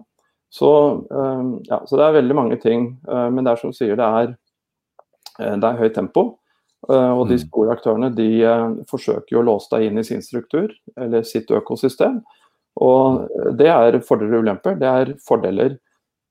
Så, 0.53 0.71
uh, 1.09 1.47
ja, 1.71 1.81
så, 1.89 1.97
det 1.97 2.05
er 2.05 2.19
veldig 2.19 2.37
mange 2.37 2.59
ting. 2.61 2.91
Uh, 3.09 3.29
men 3.33 3.47
det 3.47 3.55
er 3.55 3.63
som 3.63 3.73
du 3.73 3.79
sier, 3.79 3.97
det 3.97 4.11
er, 4.21 4.35
det 5.41 5.71
er 5.71 5.81
høyt 5.81 5.97
tempo. 5.97 6.29
Og 6.87 7.23
de 7.27 7.35
gode 7.35 7.43
store 7.43 7.73
aktørene 7.75 8.09
de 8.15 8.29
forsøker 8.87 9.41
å 9.41 9.43
låse 9.43 9.67
deg 9.73 9.89
inn 9.89 9.99
i 9.99 10.05
sin 10.07 10.21
struktur 10.23 10.71
eller 11.03 11.25
sitt 11.27 11.49
økosystem. 11.51 12.21
Og 12.85 13.25
det 13.59 13.67
er 13.73 13.99
fordeler 14.07 14.39
og 14.39 14.47
ulemper. 14.47 14.77
Det 14.79 14.87
er 14.87 15.11
fordeler, 15.27 15.75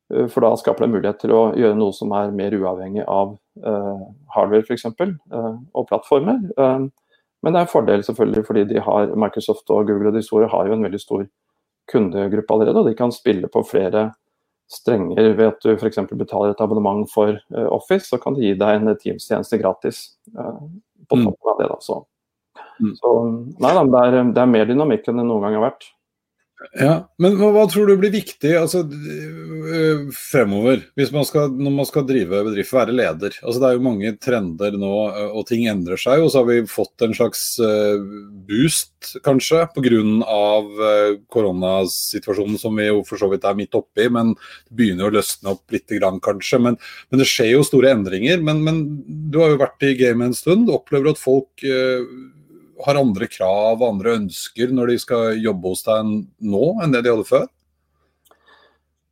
for 0.10 0.46
da 0.46 0.52
skaper 0.60 0.86
det 0.86 0.94
mulighet 0.94 1.24
til 1.24 1.34
å 1.34 1.42
gjøre 1.58 1.78
noe 1.80 1.94
som 1.96 2.12
er 2.14 2.34
mer 2.36 2.54
uavhengig 2.54 3.06
av 3.10 3.34
uh, 3.66 4.04
hardware 4.36 4.66
f.eks. 4.66 4.86
Uh, 5.02 5.56
og 5.74 5.88
plattformer. 5.90 6.44
Uh, 6.60 6.86
men 7.42 7.54
det 7.54 7.60
er 7.62 7.66
en 7.66 7.72
fordel 7.72 8.06
selvfølgelig 8.06 8.44
fordi 8.46 8.66
de 8.70 8.84
har, 8.86 9.16
Microsoft 9.18 9.70
og 9.74 9.90
Google 9.90 10.12
og 10.12 10.18
de 10.18 10.24
store 10.26 10.50
har 10.52 10.70
jo 10.70 10.78
en 10.78 10.86
veldig 10.86 11.02
stor 11.02 11.26
kundegruppe 11.90 12.54
allerede, 12.54 12.82
og 12.82 12.90
de 12.90 12.96
kan 12.98 13.14
spille 13.14 13.50
på 13.52 13.66
flere 13.66 14.08
strenger 14.72 15.36
ved 15.38 15.52
at 15.52 15.66
du 15.66 15.76
f.eks. 15.76 16.00
betaler 16.14 16.54
et 16.54 16.62
abonnement 16.62 17.06
for 17.10 17.38
uh, 17.54 17.68
Office, 17.74 18.10
så 18.10 18.22
kan 18.22 18.38
de 18.38 18.46
gi 18.46 18.56
deg 18.62 18.78
en 18.78 18.94
Teams-tjeneste 19.02 19.62
gratis 19.62 20.06
på 20.34 21.18
mm. 21.18 21.26
toppen 21.26 21.52
av 21.54 21.60
det. 21.62 21.70
Da. 21.74 21.82
Så, 21.86 22.00
mm. 22.78 22.96
så 23.02 23.18
nei, 23.62 23.76
det, 23.78 24.06
er, 24.06 24.22
det 24.34 24.42
er 24.42 24.54
mer 24.54 24.70
dynamikk 24.70 25.10
enn 25.10 25.22
det 25.22 25.30
noen 25.30 25.46
gang 25.46 25.60
har 25.60 25.70
vært. 25.72 25.90
Ja, 26.80 27.10
Men 27.20 27.36
hva 27.36 27.66
tror 27.68 27.90
du 27.90 27.98
blir 28.00 28.14
viktig 28.14 28.54
altså, 28.56 28.86
øh, 28.88 30.06
fremover, 30.16 30.86
hvis 30.96 31.12
man 31.12 31.26
skal, 31.28 31.50
når 31.52 31.74
man 31.82 31.88
skal 31.88 32.06
drive 32.08 32.44
bedrift, 32.48 32.72
være 32.74 32.96
leder? 32.96 33.36
Altså, 33.42 33.60
det 33.60 33.68
er 33.68 33.76
jo 33.76 33.84
mange 33.84 34.12
trender 34.24 34.78
nå, 34.80 34.92
øh, 35.10 35.34
og 35.36 35.44
ting 35.50 35.66
endrer 35.68 36.00
seg. 36.00 36.24
Og 36.24 36.32
så 36.32 36.42
har 36.42 36.48
vi 36.48 36.72
fått 36.72 37.04
en 37.04 37.16
slags 37.18 37.44
øh, 37.60 38.06
boost, 38.48 39.18
kanskje, 39.26 39.66
pga. 39.76 40.04
koronasituasjonen 41.32 42.58
som 42.62 42.80
vi 42.80 42.88
jo 42.88 43.04
for 43.08 43.20
så 43.20 43.30
vidt 43.32 43.48
er 43.48 43.60
midt 43.60 43.76
oppi. 43.76 44.08
Men 44.08 44.32
det 44.36 44.80
begynner 44.80 45.10
å 45.10 45.16
løsne 45.18 45.58
opp 45.58 45.76
litt, 45.76 45.92
kanskje. 45.92 46.62
Men, 46.70 46.80
men, 47.10 47.20
det 47.20 47.28
skjer 47.30 47.52
jo 47.58 47.68
store 47.68 47.92
endringer. 47.98 48.40
Men, 48.40 48.64
men 48.64 48.82
du 49.04 49.42
har 49.44 49.52
jo 49.52 49.62
vært 49.66 49.84
i 49.84 49.96
gamet 50.00 50.32
en 50.32 50.40
stund. 50.40 50.72
Opplever 50.72 51.12
at 51.12 51.20
folk 51.20 51.68
har 52.84 53.00
andre 53.00 53.28
krav 53.32 53.80
og 53.80 53.88
andre 53.88 54.18
ønsker 54.20 54.74
når 54.76 54.92
de 54.92 55.02
skal 55.02 55.40
jobbe 55.40 55.72
hos 55.72 55.86
deg 55.86 56.10
nå, 56.44 56.64
enn 56.84 56.96
det 56.96 57.06
de 57.06 57.14
hadde 57.14 57.28
før? 57.30 57.46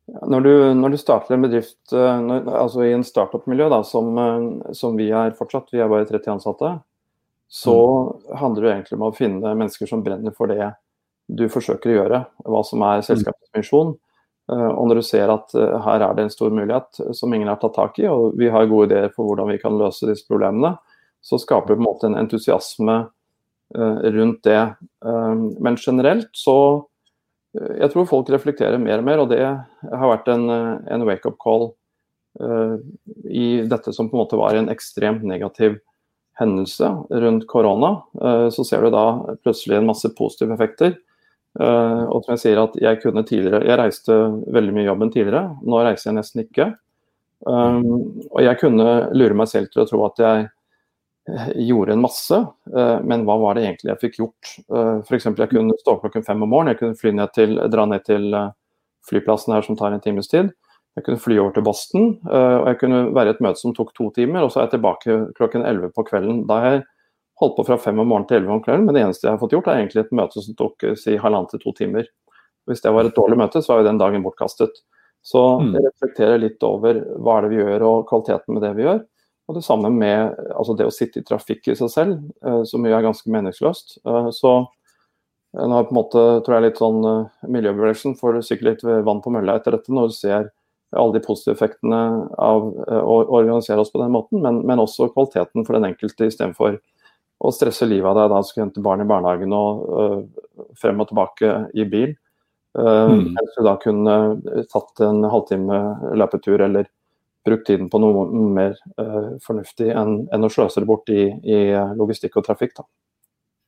Når 0.04 0.40
du, 0.44 0.52
når 0.76 0.92
du, 0.92 0.98
starter 1.00 1.34
en 1.34 1.44
bedrift 1.46 1.92
eh, 1.96 2.16
når, 2.20 2.48
altså 2.60 2.82
i 2.84 2.92
en 2.92 3.06
startup-miljø, 3.06 3.70
som, 3.88 4.10
eh, 4.20 4.72
som, 4.76 4.98
vi 5.00 5.08
er 5.08 5.36
fortsatt, 5.38 5.72
vi 5.72 5.80
er 5.80 5.88
bare 5.88 6.04
30 6.10 6.34
ansatte, 6.34 6.72
så 7.48 7.76
mm. 7.76 8.34
handler 8.40 8.66
det 8.66 8.72
egentlig 8.74 8.98
om 8.98 9.06
å 9.08 9.14
finne 9.16 9.54
mennesker 9.56 9.88
som 9.88 10.04
brenner 10.04 10.34
for 10.36 10.52
det 10.52 10.74
du 11.24 11.46
forsøker 11.48 11.88
å 11.88 11.96
gjøre, 11.96 12.20
hva 12.44 12.60
som 12.68 12.84
er 12.84 13.04
selskapets 13.06 13.56
misjon. 13.56 13.94
Eh, 14.52 14.70
og 14.74 14.90
når 14.90 15.00
du 15.00 15.06
ser 15.08 15.32
at 15.32 15.56
her 15.56 16.04
er 16.04 16.18
det 16.18 16.28
en 16.28 16.36
stor 16.36 16.52
mulighet 16.52 17.00
som 17.16 17.32
ingen 17.32 17.48
har 17.48 17.62
tatt 17.62 17.78
tak 17.78 18.02
i, 18.02 18.08
og 18.12 18.36
vi 18.36 18.52
har 18.52 18.68
gode 18.68 18.92
ideer 18.92 19.08
for 19.14 19.30
hvordan 19.30 19.54
vi 19.54 19.60
kan 19.62 19.80
løse 19.80 20.10
disse 20.10 20.28
problemene, 20.28 20.76
så 21.24 21.40
skaper 21.40 21.72
det 21.72 21.78
på 21.78 21.80
en 21.80 21.88
måte 21.88 22.10
en 22.10 22.20
entusiasme 22.20 23.06
rundt 23.78 24.42
det. 24.42 24.74
Eh, 25.04 25.34
men 25.60 25.76
generelt 25.76 26.30
så 26.32 26.86
eh, 27.58 27.76
Jeg 27.80 27.90
tror 27.92 28.10
folk 28.10 28.30
reflekterer 28.30 28.78
mer 28.78 28.98
og 29.02 29.08
mer, 29.08 29.22
og 29.22 29.32
det 29.32 29.42
har 29.44 30.10
vært 30.10 30.30
en, 30.32 30.48
en 30.50 31.08
wake-up 31.08 31.38
call 31.42 31.72
i 33.30 33.62
dette 33.70 33.92
som 33.94 34.08
på 34.10 34.16
en 34.16 34.20
måte 34.24 34.34
var 34.34 34.56
en 34.58 34.66
ekstremt 34.72 35.22
negativ 35.22 35.76
hendelse 36.34 36.88
rundt 37.22 37.44
korona. 37.46 37.92
Så 38.50 38.64
ser 38.66 38.82
du 38.82 38.88
da 38.90 39.36
plutselig 39.44 39.76
en 39.78 39.86
masse 39.86 40.10
positive 40.18 40.50
effekter. 40.56 40.96
Og 41.54 42.24
som 42.24 42.32
jeg 42.32 42.42
sier 42.42 42.58
at 42.58 42.74
jeg 42.82 42.98
kunne 43.04 43.22
tidligere 43.22 43.62
Jeg 43.62 43.78
reiste 43.78 44.16
veldig 44.50 44.74
mye 44.74 44.88
jobben 44.88 45.14
tidligere, 45.14 45.44
nå 45.62 45.84
reiser 45.86 46.10
jeg 46.10 46.16
nesten 46.18 46.42
ikke. 46.42 46.66
Og 47.46 48.42
jeg 48.42 48.60
kunne 48.64 48.90
lure 49.14 49.38
meg 49.38 49.52
selv 49.54 49.70
til 49.70 49.84
å 49.84 49.88
tro 49.92 50.02
at 50.08 50.26
jeg 50.26 50.50
gjorde 51.54 51.92
en 51.92 52.00
masse, 52.00 52.46
eh, 52.76 52.98
men 53.02 53.24
hva 53.24 53.36
var 53.40 53.56
det 53.56 53.64
egentlig 53.64 53.92
jeg 53.92 54.00
fikk 54.02 54.18
gjort? 54.20 54.50
Eh, 54.68 54.98
F.eks. 55.00 55.30
jeg 55.30 55.50
kunne 55.50 55.76
stå 55.80 55.94
opp 55.94 56.04
klokken 56.04 56.26
fem 56.26 56.42
om 56.44 56.50
morgenen, 56.52 56.74
jeg 56.74 56.82
kunne 56.82 57.00
fly 57.00 57.12
ned 57.16 57.32
til, 57.36 57.56
dra 57.72 57.86
ned 57.88 58.04
til 58.04 58.28
eh, 58.36 58.50
flyplassen 59.08 59.54
her 59.56 59.64
som 59.64 59.78
tar 59.78 59.94
en 59.94 60.04
times 60.04 60.28
tid. 60.28 60.52
Jeg 60.94 61.06
kunne 61.06 61.18
fly 61.18 61.38
over 61.42 61.54
til 61.56 61.64
Boston, 61.66 62.04
og 62.30 62.68
jeg 62.68 62.76
kunne 62.78 62.98
være 63.16 63.32
i 63.32 63.34
et 63.34 63.40
møte 63.42 63.58
som 63.58 63.72
tok 63.74 63.88
to 63.96 64.12
timer, 64.14 64.44
og 64.44 64.52
så 64.54 64.60
er 64.60 64.68
jeg 64.68 64.76
tilbake 64.76 65.16
klokken 65.34 65.64
elleve 65.66 65.88
på 65.90 66.04
kvelden. 66.06 66.44
Da 66.46 66.58
har 66.62 66.76
jeg 66.76 66.84
holdt 67.42 67.56
på 67.56 67.64
fra 67.66 67.78
fem 67.82 67.98
om 67.98 68.06
morgenen 68.06 68.28
til 68.30 68.38
elleve 68.38 68.54
om 68.54 68.62
kvelden, 68.62 68.84
men 68.86 68.94
det 68.94 69.02
eneste 69.02 69.26
jeg 69.26 69.34
har 69.34 69.40
fått 69.40 69.56
gjort, 69.56 69.66
er 69.72 69.80
egentlig 69.80 70.04
et 70.04 70.14
møte 70.14 70.44
som 70.44 70.54
tok 70.54 70.86
si, 71.00 71.16
halvannen 71.18 71.50
til 71.50 71.64
to 71.64 71.74
timer. 71.80 72.06
Hvis 72.70 72.84
det 72.84 72.94
var 72.94 73.10
et 73.10 73.18
dårlig 73.18 73.40
møte, 73.42 73.58
så 73.58 73.74
var 73.74 73.82
jo 73.82 73.88
den 73.88 73.98
dagen 74.04 74.22
bortkastet. 74.22 74.78
Så 75.26 75.42
mm. 75.58 75.74
jeg 75.74 75.86
reflekterer 75.88 76.40
litt 76.44 76.62
over 76.68 77.02
hva 77.18 77.40
er 77.40 77.48
det 77.48 77.50
vi 77.56 77.58
gjør 77.58 77.88
og 77.88 78.06
kvaliteten 78.12 78.54
med 78.54 78.62
det 78.62 78.72
vi 78.78 78.86
gjør. 78.86 79.02
Og 79.48 79.58
det 79.58 79.64
samme 79.66 79.90
med 79.92 80.38
altså 80.54 80.76
det 80.78 80.86
å 80.88 80.94
sitte 80.94 81.20
i 81.20 81.26
trafikk 81.26 81.68
i 81.68 81.76
seg 81.76 81.90
selv, 81.92 82.16
eh, 82.44 82.62
som 82.68 82.84
jo 82.84 82.94
er 82.96 83.04
ganske 83.04 83.30
meningsløst. 83.30 83.98
Eh, 84.06 84.30
så 84.32 84.54
en 85.60 85.74
har 85.74 85.86
på 85.86 85.94
en 85.94 86.00
måte, 86.00 86.22
tror 86.42 86.56
jeg 86.56 86.64
litt 86.64 86.80
sånn 86.82 87.04
Miljøbevegelsen 87.46 88.16
får 88.18 88.40
sikkert 88.42 88.66
litt 88.82 89.04
vann 89.06 89.20
på 89.22 89.30
mølla 89.30 89.54
etter 89.60 89.76
dette 89.76 89.92
når 89.94 90.10
du 90.10 90.14
ser 90.16 90.48
alle 90.94 91.14
de 91.14 91.22
positive 91.22 91.54
effektene 91.54 92.00
av 92.42 92.66
å 92.74 93.14
organisere 93.36 93.82
oss 93.82 93.92
på 93.92 94.00
den 94.02 94.10
måten, 94.14 94.42
men, 94.42 94.60
men 94.66 94.82
også 94.82 95.08
kvaliteten 95.12 95.62
for 95.66 95.78
den 95.78 95.86
enkelte 95.92 96.26
istedenfor 96.26 96.80
å 97.38 97.52
stresse 97.54 97.86
livet 97.86 98.10
av 98.10 98.18
deg 98.18 98.32
da 98.32 98.42
du 98.42 98.48
skal 98.50 98.64
hente 98.64 98.82
barn 98.82 99.02
i 99.02 99.08
barnehagen 99.10 99.54
og 99.54 100.74
frem 100.78 101.02
og 101.02 101.10
tilbake 101.10 101.54
i 101.74 101.86
bil. 101.86 102.14
Uh, 102.78 103.10
mm. 103.14 103.24
Mens 103.36 103.54
du 103.54 103.62
da 103.62 103.76
kunne 103.78 104.14
tatt 104.72 105.02
en 105.06 105.22
halvtime 105.30 105.80
løpetur 106.18 106.64
eller 106.66 106.88
brukt 107.44 107.66
tiden 107.68 107.90
på 107.92 108.00
noe 108.02 108.26
mer 108.56 108.76
uh, 109.00 109.34
fornuftig 109.44 109.90
enn, 109.92 110.22
enn, 110.32 110.46
å 110.46 110.52
sløse 110.52 110.82
det 110.82 110.88
bort 110.88 111.10
i, 111.12 111.26
i 111.28 111.58
logistikk 111.98 112.38
og 112.40 112.46
trafikk. 112.46 112.76
da. 112.80 112.86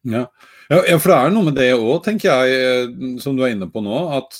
Ja. 0.06 0.22
ja. 0.70 0.98
for 1.02 1.12
det 1.12 1.18
er 1.18 1.34
noe 1.34 1.48
med 1.50 1.58
det 1.58 1.72
òg, 1.74 1.98
tenker 2.04 2.30
jeg, 2.30 3.18
som 3.22 3.36
du 3.36 3.44
er 3.44 3.54
inne 3.56 3.68
på 3.72 3.82
nå. 3.84 4.00
At 4.16 4.38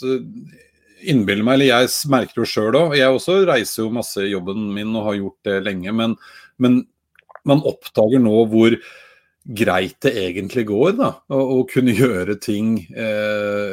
innbiller 1.07 1.45
meg, 1.45 1.59
eller 1.59 1.73
jeg 1.73 2.13
merker 2.13 2.43
jo 2.43 2.51
sjøl 2.51 2.79
òg. 2.79 2.95
Jeg 2.99 3.13
også 3.13 3.41
reiser 3.49 3.85
jo 3.85 3.95
masse 3.95 4.23
i 4.23 4.33
jobben 4.33 4.69
min 4.75 4.95
og 4.97 5.11
har 5.11 5.19
gjort 5.21 5.49
det 5.49 5.59
lenge. 5.67 5.95
Men, 5.97 6.15
men 6.63 6.81
man 7.47 7.65
oppdager 7.69 8.23
nå 8.23 8.47
hvor 8.53 8.79
greit 9.47 10.01
det 10.03 10.11
egentlig 10.19 10.65
går 10.67 10.97
da, 10.99 11.13
å, 11.31 11.43
å 11.59 11.67
kunne 11.71 11.95
gjøre 11.95 12.35
ting 12.43 12.81
eh, 12.91 13.66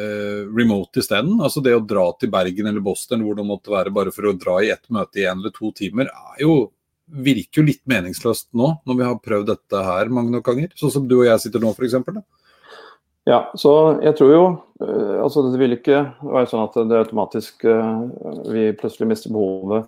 remote 0.58 1.00
isteden. 1.00 1.36
Altså 1.42 1.62
det 1.64 1.76
å 1.76 1.84
dra 1.86 2.06
til 2.20 2.32
Bergen 2.34 2.70
eller 2.70 2.84
Boston 2.84 3.26
hvor 3.26 3.38
det 3.38 3.48
måtte 3.48 3.74
være 3.74 3.94
bare 3.94 4.14
for 4.14 4.30
å 4.30 4.38
dra 4.38 4.60
i 4.64 4.72
ett 4.74 4.86
møte 4.94 5.22
i 5.22 5.28
en 5.30 5.42
eller 5.42 5.54
to 5.56 5.72
timer, 5.76 6.12
er 6.12 6.46
jo, 6.46 6.70
virker 7.08 7.62
jo 7.62 7.68
litt 7.72 7.84
meningsløst 7.90 8.52
nå, 8.58 8.76
når 8.88 9.00
vi 9.00 9.10
har 9.10 9.20
prøvd 9.24 9.52
dette 9.54 9.84
her 9.88 10.14
mange 10.14 10.34
nok 10.34 10.48
ganger. 10.52 10.72
Sånn 10.80 10.94
som 10.94 11.10
du 11.10 11.20
og 11.22 11.28
jeg 11.28 11.46
sitter 11.46 11.64
nå, 11.64 11.74
f.eks. 11.76 12.00
Ja, 13.24 13.40
så 13.56 13.74
jeg 14.04 14.18
tror 14.20 14.32
jo 14.34 14.44
uh, 14.84 15.20
altså 15.24 15.46
Det 15.48 15.60
vil 15.62 15.78
ikke 15.78 16.02
være 16.28 16.48
sånn 16.52 16.66
at 16.66 16.74
det 16.90 17.04
automatisk 17.06 17.64
uh, 17.64 18.04
vi 18.52 18.72
plutselig 18.76 19.14
mister 19.14 19.32
behovet 19.32 19.88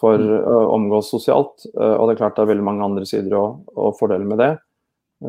for 0.00 0.16
å 0.16 0.38
uh, 0.40 0.70
omgås 0.72 1.12
sosialt. 1.12 1.66
og 1.76 2.08
det 2.08 2.14
er 2.14 2.20
klart 2.22 2.38
det 2.38 2.46
er 2.46 2.54
veldig 2.54 2.64
mange 2.66 2.86
andre 2.86 3.04
sider 3.06 3.36
å, 3.38 3.44
og 3.76 3.98
fordele 4.00 4.26
med 4.26 4.40
det. 4.40 4.54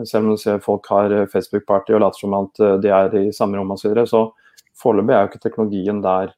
Selv 0.10 0.26
om 0.26 0.32
du 0.34 0.42
ser 0.42 0.64
folk 0.64 0.88
har 0.90 1.12
Facebook-party 1.30 1.94
og 1.94 2.02
later 2.02 2.24
som 2.24 2.34
at 2.40 2.62
de 2.82 2.90
er 2.90 3.14
i 3.20 3.28
samme 3.36 3.60
rom 3.60 3.76
osv. 3.76 3.84
Så, 3.84 3.92
videre, 3.92 4.08
så 4.10 4.24
foreløpig 4.84 5.16
er 5.16 5.24
jo 5.24 5.32
ikke 5.32 5.44
teknologien 5.48 6.02
der 6.04 6.34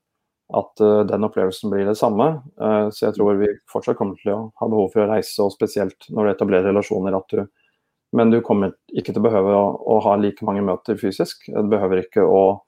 at 0.54 0.82
uh, 0.82 1.02
den 1.10 1.26
opplevelsen 1.26 1.72
blir 1.74 1.88
det 1.90 1.98
samme. 1.98 2.28
Uh, 2.62 2.88
så 2.94 3.08
jeg 3.08 3.18
tror 3.18 3.40
vi 3.40 3.50
fortsatt 3.72 3.98
kommer 3.98 4.20
til 4.22 4.34
å 4.36 4.40
ha 4.62 4.70
behov 4.70 4.92
for 4.94 5.06
å 5.06 5.10
reise, 5.10 5.38
og 5.42 5.54
spesielt 5.56 6.08
når 6.14 6.28
du 6.28 6.34
etablerer 6.36 6.70
relasjoner. 6.70 7.18
at 7.18 7.30
du 7.30 7.48
Men 8.16 8.32
du 8.32 8.42
kommer 8.42 8.76
ikke 8.94 9.12
til 9.12 9.20
å 9.24 9.28
behøve 9.28 9.56
å, 9.58 9.66
å 9.82 10.00
ha 10.06 10.16
like 10.16 10.46
mange 10.46 10.62
møter 10.62 10.98
fysisk. 10.98 11.48
Du 11.50 11.68
behøver 11.70 12.04
ikke 12.04 12.24
å, 12.24 12.62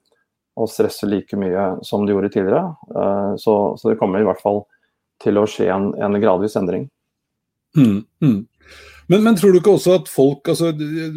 å 0.58 0.66
stresse 0.66 1.06
like 1.06 1.36
mye 1.36 1.78
som 1.82 2.04
du 2.04 2.12
gjorde 2.12 2.32
tidligere. 2.34 2.74
Uh, 2.90 3.36
så, 3.36 3.76
så, 3.78 3.90
det 3.90 3.98
kommer 3.98 4.20
i 4.20 4.28
hvert 4.28 4.42
fall 4.42 4.64
til 5.22 5.38
å 5.38 5.46
skje 5.46 5.70
en, 5.72 5.92
en 5.94 6.20
gradvis 6.20 6.58
endring. 6.58 6.88
Mm, 7.76 8.02
mm. 8.22 8.38
Men, 9.08 9.22
men, 9.24 9.36
tror 9.38 9.54
du 9.54 9.58
ikke 9.62 9.72
også 9.72 9.94
at 10.02 10.10
folk, 10.12 10.50
altså 10.52 10.74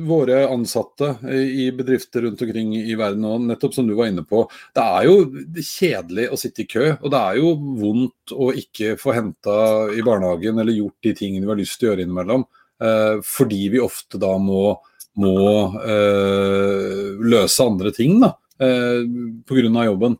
våre 0.07 0.45
ansatte 0.48 1.10
i 1.27 1.65
bedrifter 1.75 2.24
rundt 2.24 2.39
omkring 2.45 2.71
i 2.79 2.95
verden, 2.95 3.25
og 3.27 3.43
nettopp 3.50 3.75
som 3.75 3.89
du 3.89 3.98
var 3.98 4.07
inne 4.07 4.24
på, 4.24 4.45
det 4.77 4.86
er 4.86 5.07
jo 5.10 5.17
kjedelig 5.60 6.29
å 6.31 6.39
sitte 6.39 6.63
i 6.63 6.69
kø. 6.71 6.86
Og 7.01 7.12
det 7.12 7.19
er 7.19 7.41
jo 7.41 7.51
vondt 7.81 8.31
å 8.31 8.48
ikke 8.55 8.95
få 9.01 9.17
henta 9.17 9.57
i 9.91 10.05
barnehagen 10.07 10.63
eller 10.63 10.77
gjort 10.77 11.03
de 11.03 11.15
tingene 11.19 11.43
vi 11.43 11.51
har 11.51 11.60
lyst 11.60 11.81
til 11.81 11.89
å 11.89 11.91
gjøre 11.91 12.07
innimellom. 12.07 12.48
Eh, 12.81 13.17
fordi 13.27 13.65
vi 13.75 13.83
ofte 13.83 14.21
da 14.21 14.31
må, 14.39 14.71
må 15.19 15.38
eh, 15.83 17.12
løse 17.21 17.67
andre 17.67 17.91
ting 17.95 18.21
da, 18.24 18.31
eh, 18.63 19.03
pga. 19.51 19.86
jobben. 19.91 20.15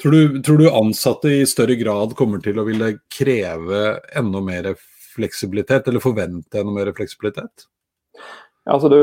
Tror 0.00 0.16
du, 0.16 0.40
tror 0.40 0.56
du 0.56 0.70
ansatte 0.70 1.28
i 1.28 1.44
større 1.44 1.76
grad 1.76 2.16
kommer 2.16 2.40
til 2.40 2.56
å 2.56 2.64
ville 2.64 2.94
kreve 3.12 3.98
enda 4.16 4.40
mer 4.40 4.72
fleksibilitet, 5.14 5.88
eller 5.88 6.02
forvente 6.02 6.64
noe 6.64 6.76
mer 6.76 6.92
fleksibilitet? 6.96 7.66
Ja, 8.66 8.76
altså 8.76 8.90
du, 8.92 9.00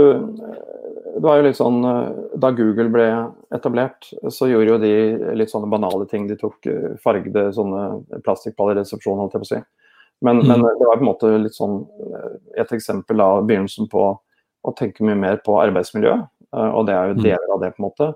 det 1.18 1.24
var 1.26 1.40
jo 1.40 1.48
litt 1.48 1.58
sånn, 1.58 1.80
Da 2.38 2.52
Google 2.56 2.92
ble 2.94 3.08
etablert, 3.56 4.10
så 4.34 4.50
gjorde 4.52 4.76
jo 4.76 4.78
de 4.82 4.94
litt 5.40 5.52
sånne 5.52 5.70
banale 5.72 6.06
ting. 6.10 6.28
De 6.30 6.38
tok 6.40 6.70
eh, 6.70 6.94
fargede 7.04 7.50
sånne 7.56 8.22
plastikkballer 8.26 8.78
i 8.78 8.84
resepsjonen, 8.84 9.24
holdt 9.24 9.38
jeg 9.38 9.44
på 9.44 9.50
å 9.50 9.52
si. 9.56 9.62
Men, 10.26 10.42
mm. 10.42 10.48
men, 10.50 10.66
det 10.80 10.86
var 10.86 10.98
på 10.98 11.06
en 11.06 11.12
måte 11.12 11.34
litt 11.42 11.58
sånn 11.58 11.82
eh, 12.12 12.32
et 12.62 12.74
eksempel 12.74 13.22
av 13.24 13.44
begynnelsen 13.50 13.90
på 13.92 14.08
å 14.18 14.74
tenke 14.78 15.06
mye 15.06 15.18
mer 15.18 15.42
på 15.46 15.58
arbeidsmiljø. 15.62 16.16
Eh, 16.54 16.70
og 16.70 16.88
det 16.90 16.96
er 16.98 17.12
jo 17.12 17.18
mm. 17.18 17.24
deler 17.26 17.54
av 17.56 17.64
det, 17.66 17.74
på 17.76 17.82
en 17.82 17.88
måte. 17.90 18.12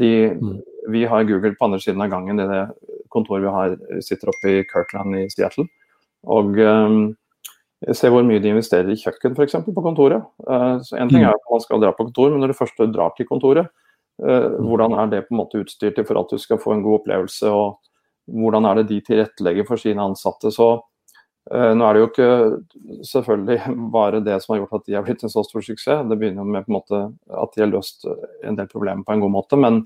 De, 0.00 0.12
mm. 0.40 0.56
Vi 0.92 1.04
har 1.08 1.28
Google 1.28 1.54
på 1.56 1.68
andre 1.68 1.80
siden 1.84 2.04
av 2.04 2.12
gangen 2.12 2.40
i 2.40 2.48
det 2.48 2.64
kontoret 3.12 3.44
vi 3.44 3.52
har, 3.52 3.76
sitter 4.04 4.32
oppe 4.32 4.52
i 4.52 4.64
Kirkland 4.68 5.16
i 5.16 5.26
Seattle. 5.32 5.68
Og 6.28 6.58
um, 6.58 6.98
Se 7.86 8.10
hvor 8.10 8.24
mye 8.26 8.40
de 8.42 8.50
investerer 8.50 8.90
i 8.90 8.98
kjøkken 8.98 9.36
f.eks. 9.38 9.54
på 9.62 9.84
kontoret. 9.84 10.24
Uh, 10.48 10.80
så 10.82 10.98
en 10.98 11.10
ting 11.10 11.22
er 11.22 11.30
mm. 11.30 11.36
at 11.36 11.52
man 11.52 11.62
skal 11.62 11.82
dra 11.82 11.92
på 11.94 12.08
kontor, 12.08 12.32
men 12.32 12.42
når 12.42 12.50
du 12.50 12.58
først 12.58 12.80
drar 12.90 13.12
til 13.14 13.28
kontoret, 13.28 13.70
uh, 14.24 14.56
hvordan 14.58 14.96
er 14.98 15.12
det 15.12 15.24
på 15.28 15.34
en 15.34 15.42
måte 15.44 15.60
utstyrt 15.62 16.00
for 16.08 16.18
at 16.18 16.32
du 16.32 16.42
skal 16.42 16.58
få 16.58 16.74
en 16.74 16.82
god 16.82 17.00
opplevelse, 17.02 17.52
og 17.54 17.78
hvordan 18.34 18.66
er 18.66 18.80
det 18.80 18.88
de 18.88 18.98
tilrettelegger 19.06 19.68
for 19.68 19.78
sine 19.78 20.02
ansatte. 20.02 20.50
Så 20.50 20.66
uh, 20.74 21.70
nå 21.78 21.86
er 21.86 21.94
det 21.94 22.02
jo 22.02 22.08
ikke 22.08 22.32
selvfølgelig 23.12 23.76
bare 23.94 24.22
det 24.26 24.40
som 24.42 24.56
har 24.56 24.64
gjort 24.64 24.80
at 24.80 24.88
de 24.88 24.96
har 24.98 25.06
blitt 25.06 25.22
en 25.22 25.34
så 25.36 25.44
stor 25.46 25.62
suksess. 25.62 26.02
Det 26.10 26.18
begynner 26.18 26.50
med 26.50 26.66
på 26.66 26.74
en 26.74 26.78
måte 26.80 27.02
at 27.44 27.54
de 27.54 27.62
har 27.62 27.70
løst 27.70 28.08
en 28.42 28.58
del 28.58 28.66
problemer 28.72 29.06
på 29.06 29.14
en 29.14 29.22
god 29.22 29.34
måte, 29.36 29.60
men, 29.60 29.84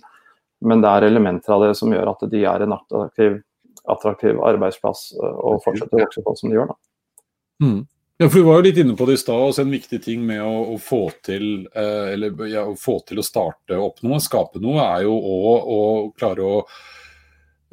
men 0.64 0.81
det 0.81 0.94
er 0.94 1.11
elementer 1.11 1.59
av 1.59 1.66
det 1.66 1.76
som 1.76 1.92
gjør 1.92 2.14
at 2.14 2.24
de 2.33 2.40
er 2.55 2.64
en 2.64 2.78
attraktiv, 2.78 3.37
attraktiv 3.85 4.40
arbeidsplass 4.48 5.11
og 5.20 5.61
fortsetter 5.66 6.00
å 6.00 6.07
vokse 6.07 6.24
på 6.24 6.37
som 6.40 6.48
de 6.48 6.57
gjør. 6.57 6.72
da. 6.72 6.78
Mm. 7.62 7.83
Ja, 8.22 8.29
for 8.29 8.38
Du 8.38 8.44
var 8.44 8.61
jo 8.61 8.68
litt 8.68 8.79
inne 8.79 8.94
på 8.96 9.07
det 9.09 9.16
i 9.16 9.20
stad. 9.22 9.40
også 9.40 9.64
En 9.64 9.75
viktig 9.75 10.03
ting 10.05 10.25
med 10.27 10.42
å, 10.44 10.55
å, 10.75 10.79
få 10.79 11.05
til, 11.27 11.66
eh, 11.75 12.14
eller, 12.14 12.35
ja, 12.46 12.64
å 12.68 12.79
få 12.79 13.01
til 13.09 13.18
å 13.22 13.27
starte 13.27 13.79
opp 13.79 14.03
noe, 14.07 14.20
skape 14.22 14.62
noe, 14.62 14.83
er 14.85 15.07
jo 15.09 15.14
å, 15.16 15.55
å 15.59 15.81
klare 16.14 16.44
å 16.46 16.61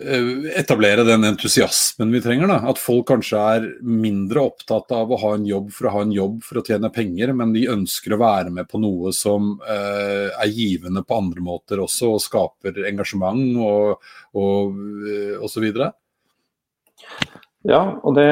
eh, 0.02 0.32
etablere 0.58 1.04
den 1.06 1.28
entusiasmen 1.28 2.10
vi 2.16 2.22
trenger. 2.24 2.50
da, 2.50 2.62
At 2.72 2.82
folk 2.82 3.10
kanskje 3.12 3.44
er 3.58 3.68
mindre 3.84 4.48
opptatt 4.50 4.96
av 4.96 5.12
å 5.12 5.20
ha 5.22 5.36
en 5.38 5.46
jobb 5.50 5.70
for 5.76 5.90
å 5.90 5.94
ha 5.98 6.06
en 6.08 6.16
jobb 6.16 6.40
for 6.48 6.62
å 6.62 6.66
tjene 6.66 6.94
penger, 6.98 7.36
men 7.38 7.54
de 7.54 7.68
ønsker 7.70 8.16
å 8.16 8.22
være 8.24 8.56
med 8.56 8.70
på 8.72 8.82
noe 8.82 9.14
som 9.14 9.52
eh, 9.68 10.32
er 10.32 10.56
givende 10.56 11.04
på 11.06 11.20
andre 11.20 11.46
måter 11.46 11.84
også, 11.84 12.16
og 12.16 12.26
skaper 12.26 12.82
engasjement 12.90 13.62
og, 13.68 14.10
og, 14.40 14.82
eh, 15.04 15.46
så 15.52 15.62
videre. 15.62 15.92
Ja, 17.68 17.82
og 18.08 18.16
det 18.16 18.30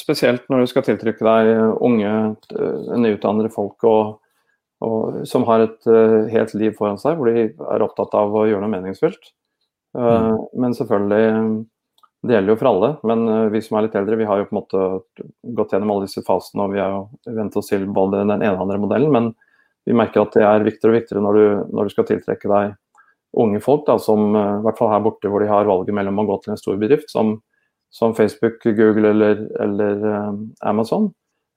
spesielt 0.00 0.48
når 0.50 0.64
du 0.64 0.70
skal 0.70 0.82
tiltrykke 0.86 1.22
deg 1.22 1.50
unge, 1.84 2.14
eh, 2.58 2.94
nyutdannede 2.98 3.52
folk 3.54 3.84
og, 3.86 4.16
og, 4.82 5.20
som 5.30 5.46
har 5.46 5.62
et 5.62 5.86
uh, 5.86 6.26
helt 6.32 6.56
liv 6.58 6.74
foran 6.76 6.98
seg, 6.98 7.14
hvor 7.16 7.30
de 7.30 7.46
er 7.54 7.84
opptatt 7.86 8.16
av 8.18 8.34
å 8.34 8.48
gjøre 8.50 8.64
noe 8.64 8.72
meningsfylt. 8.72 9.30
Uh, 9.94 10.02
mm. 10.10 10.42
Men 10.64 10.74
selvfølgelig, 10.74 11.30
det 12.26 12.34
gjelder 12.34 12.52
jo 12.52 12.58
for 12.58 12.70
alle. 12.72 12.90
Men 13.06 13.24
uh, 13.30 13.46
vi 13.54 13.62
som 13.62 13.78
er 13.78 13.86
litt 13.86 13.96
eldre, 14.00 14.18
vi 14.18 14.28
har 14.28 14.42
jo 14.42 14.50
på 14.50 14.56
en 14.56 14.60
måte 14.60 15.22
gått 15.54 15.76
gjennom 15.76 15.94
alle 15.94 16.10
disse 16.10 16.26
fasene, 16.26 16.66
og 16.66 16.74
vi 16.74 16.82
har 16.82 16.98
jo 16.98 17.38
vent 17.38 17.62
oss 17.62 17.70
til 17.70 17.86
både 17.86 18.26
den 18.26 18.34
ene 18.40 18.56
og 18.58 18.66
andre 18.66 18.82
modellen. 18.82 19.14
Men 19.14 19.32
vi 19.86 19.94
merker 19.96 20.26
at 20.26 20.34
det 20.34 20.44
er 20.50 20.66
viktigere 20.66 20.96
og 20.96 20.98
viktigere 20.98 21.22
når 21.22 21.38
du, 21.38 21.46
når 21.78 21.86
du 21.86 21.94
skal 21.94 22.10
tiltrekke 22.10 22.50
deg 22.50 22.74
unge 23.38 23.62
folk, 23.62 23.86
da, 23.86 24.00
som 24.02 24.34
i 24.34 24.62
hvert 24.66 24.78
fall 24.78 24.92
her 24.92 25.02
borte 25.02 25.30
hvor 25.30 25.42
de 25.42 25.50
har 25.50 25.66
valget 25.66 25.94
mellom 25.94 26.20
å 26.22 26.26
gå 26.28 26.42
til 26.42 26.54
en 26.54 26.60
stor 26.60 26.76
bedrift 26.78 27.10
som 27.10 27.36
som 27.94 28.14
Facebook, 28.14 28.62
Google 28.62 29.10
eller, 29.10 29.62
eller 29.62 30.06
uh, 30.06 30.34
Amazon, 30.60 31.12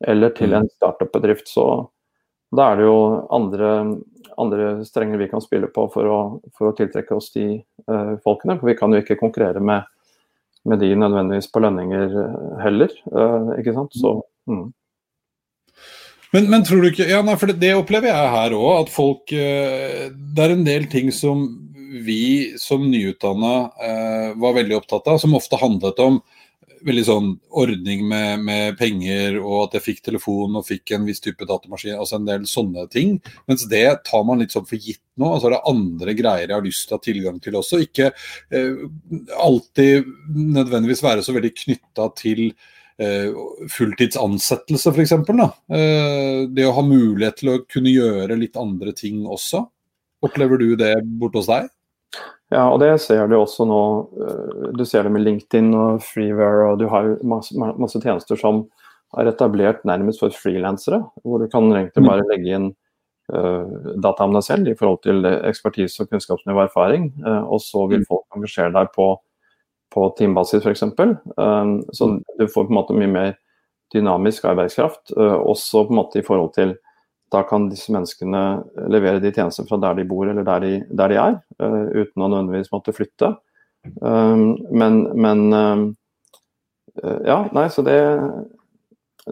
eller 0.07 0.29
til 0.29 0.53
en 0.53 0.67
mm. 0.67 0.73
startup-bedrift. 0.75 1.47
Så 1.49 1.63
da 2.53 2.67
er 2.69 2.77
det 2.77 2.85
jo 2.85 2.97
andre, 3.33 3.71
andre 4.37 4.67
strenger 4.85 5.17
vi 5.17 5.29
kan 5.31 5.41
spille 5.41 5.69
på 5.73 5.87
for 5.95 6.05
å, 6.05 6.19
for 6.53 6.69
å 6.69 6.75
tiltrekke 6.77 7.17
oss 7.17 7.31
de 7.33 7.47
uh, 7.89 8.13
folkene. 8.21 8.59
For 8.59 8.69
vi 8.69 8.77
kan 8.77 8.93
jo 8.93 9.01
ikke 9.01 9.17
konkurrere 9.17 9.63
med, 9.65 9.89
med 10.69 10.83
de 10.85 10.91
nødvendigvis 10.93 11.49
på 11.49 11.63
lønninger 11.65 12.13
eh, 12.21 12.37
heller, 12.61 12.93
uh, 13.17 13.55
ikke 13.57 13.73
sant. 13.79 13.97
Så, 13.97 14.13
mm. 14.45 14.67
Men, 16.35 16.51
men, 16.53 16.67
tror 16.69 16.85
du 16.85 16.91
ikke 16.91 17.09
ja, 17.09 17.23
nei, 17.25 17.33
for 17.41 17.49
det, 17.49 17.57
det 17.65 17.73
opplever 17.79 18.11
jeg 18.11 18.33
her 18.35 18.53
òg, 18.53 18.71
at 18.83 18.89
folk 18.91 19.31
Det 19.31 20.43
er 20.43 20.53
en 20.53 20.65
del 20.67 20.85
ting 20.91 21.07
som 21.15 21.47
vi 21.91 22.55
som 22.59 22.83
nyutdanna 22.91 23.53
eh, 23.83 24.29
var 24.39 24.57
veldig 24.57 24.77
opptatt 24.77 25.07
av, 25.07 25.21
som 25.21 25.35
ofte 25.37 25.59
handlet 25.61 25.99
om 26.03 26.21
veldig 26.85 27.03
sånn 27.07 27.27
ordning 27.57 28.03
med, 28.07 28.43
med, 28.45 28.77
penger, 28.79 29.39
og 29.41 29.67
at 29.67 29.77
jeg 29.77 29.85
fikk 29.87 30.01
telefon 30.07 30.57
og 30.59 30.65
fikk 30.67 30.93
en 30.95 31.07
viss 31.07 31.21
type 31.23 31.45
datamaskin, 31.47 31.97
altså 31.97 32.19
en 32.19 32.27
del 32.27 32.47
sånne 32.49 32.87
ting. 32.93 33.17
Mens 33.49 33.65
det 33.71 33.85
tar 34.07 34.25
man 34.27 34.41
litt 34.41 34.53
sånn 34.55 34.67
for 34.67 34.79
gitt 34.79 35.01
nå. 35.17 35.31
altså 35.33 35.51
Det 35.51 35.59
er 35.59 35.71
andre 35.73 36.17
greier 36.17 36.47
jeg 36.47 36.55
har 36.55 36.65
lyst 36.65 36.87
til 36.87 36.95
å 36.95 36.99
ha 36.99 37.05
tilgang 37.07 37.39
til 37.43 37.59
også. 37.59 37.81
Ikke 37.85 38.11
eh, 38.11 38.83
alltid 39.43 40.09
nødvendigvis 40.35 41.05
være 41.05 41.25
så 41.25 41.35
veldig 41.35 41.53
knytta 41.63 42.09
til 42.19 42.43
eh, 42.47 43.31
fulltidsansettelse, 43.73 44.93
f.eks. 44.93 45.15
Eh, 45.17 46.43
det 46.51 46.67
å 46.67 46.75
ha 46.77 46.85
mulighet 46.85 47.41
til 47.41 47.55
å 47.55 47.63
kunne 47.65 47.93
gjøre 47.93 48.39
litt 48.39 48.59
andre 48.59 48.93
ting 48.97 49.25
også. 49.25 49.65
Opplever 50.25 50.61
du 50.61 50.71
det 50.79 50.95
borte 51.19 51.41
hos 51.41 51.49
deg? 51.49 51.67
Ja, 52.53 52.69
og 52.71 52.79
det 52.79 52.93
ser 53.03 53.27
du 53.27 53.35
også 53.35 53.65
nå. 53.67 53.81
Eh, 54.23 54.67
du 54.77 54.85
ser 54.87 55.03
det 55.03 55.11
med 55.11 55.25
LinkedIn 55.25 55.73
og 55.75 56.03
Freeware, 56.05 56.71
og 56.71 56.79
du 56.79 56.87
har 56.91 57.17
masse, 57.27 57.55
masse 57.57 57.99
tjenester 57.99 58.39
som 58.39 58.63
er 59.19 59.31
etablert 59.31 59.83
nærmest 59.87 60.23
for 60.23 60.35
frilansere. 60.35 61.01
Hvor 61.23 61.43
du 61.43 61.47
kan 61.51 61.67
egentlig 61.73 62.03
bare 62.07 62.27
legge 62.27 62.55
inn 62.55 62.69
uh, 63.31 63.93
data 64.03 64.27
om 64.27 64.35
deg 64.35 64.43
selv 64.43 64.67
i 64.67 64.75
forhold 64.79 64.99
til 65.05 65.27
ekspertise 65.27 66.03
og 66.03 66.11
kunnskapsnivå 66.11 66.59
og 66.59 66.65
erfaring. 66.67 67.09
Uh, 67.23 67.43
og 67.55 67.61
så 67.63 67.85
vil 67.91 68.03
folk 68.07 68.25
engasjere 68.35 68.75
deg 68.75 68.91
på, 68.95 69.09
på 69.95 70.09
teambasis 70.19 70.63
f.eks. 70.63 70.83
Um, 71.39 71.77
så 71.95 72.09
du 72.19 72.45
får 72.47 72.67
på 72.67 72.71
en 72.71 72.79
måte 72.79 72.97
mye 72.99 73.11
mer 73.11 73.31
dynamisk 73.95 74.47
arbeidskraft. 74.51 75.15
Uh, 75.15 75.39
også 75.39 75.87
på 75.87 75.95
en 75.95 76.01
måte 76.01 76.19
i 76.19 76.27
forhold 76.27 76.51
til 76.59 76.75
da 77.33 77.43
kan 77.47 77.67
disse 77.71 77.91
menneskene 77.91 78.41
levere 78.91 79.21
de 79.23 79.31
tjenestene 79.35 79.67
fra 79.69 79.79
der 79.81 79.99
de 79.99 80.07
bor 80.07 80.29
eller 80.29 80.45
der 80.47 80.63
de, 80.63 80.73
der 80.89 81.11
de 81.11 81.19
er, 81.21 81.39
uh, 81.63 81.85
uten 81.91 82.23
å 82.23 82.29
nødvendigvis 82.31 82.71
måtte 82.71 82.95
flytte. 82.95 83.33
Um, 84.01 84.57
men, 84.71 85.01
men 85.15 85.43
uh, 85.53 85.87
ja, 87.27 87.41
nei, 87.55 87.67
så 87.71 87.83
det, 87.85 87.97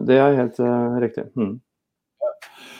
det 0.06 0.20
er 0.20 0.38
helt 0.40 0.60
uh, 0.62 0.98
riktig. 1.02 1.28
Mm. 1.36 1.56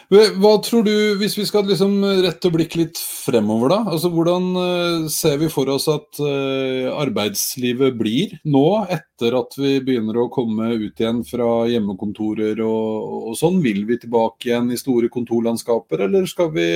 Hva 0.07 0.53
tror 0.63 0.85
du, 0.87 0.93
hvis 1.19 1.35
vi 1.35 1.45
skal 1.49 1.65
liksom 1.67 1.97
rette 2.23 2.51
blikket 2.55 2.79
litt 2.79 2.99
fremover, 3.01 3.73
da. 3.73 3.79
Altså, 3.91 4.11
hvordan 4.15 4.45
uh, 4.55 5.09
ser 5.11 5.41
vi 5.41 5.49
for 5.51 5.67
oss 5.73 5.89
at 5.91 6.21
uh, 6.23 6.93
arbeidslivet 6.95 7.97
blir 7.99 8.37
nå, 8.47 8.63
etter 8.87 9.35
at 9.41 9.57
vi 9.59 9.81
begynner 9.83 10.21
å 10.23 10.29
komme 10.31 10.71
ut 10.79 11.03
igjen 11.03 11.25
fra 11.27 11.49
hjemmekontorer 11.73 12.63
og, 12.63 13.17
og 13.33 13.35
sånn? 13.41 13.59
Vil 13.65 13.83
vi 13.89 13.99
tilbake 14.05 14.53
igjen 14.53 14.71
i 14.71 14.79
store 14.79 15.11
kontorlandskaper, 15.11 16.07
eller 16.07 16.31
skal 16.31 16.55
vi 16.55 16.69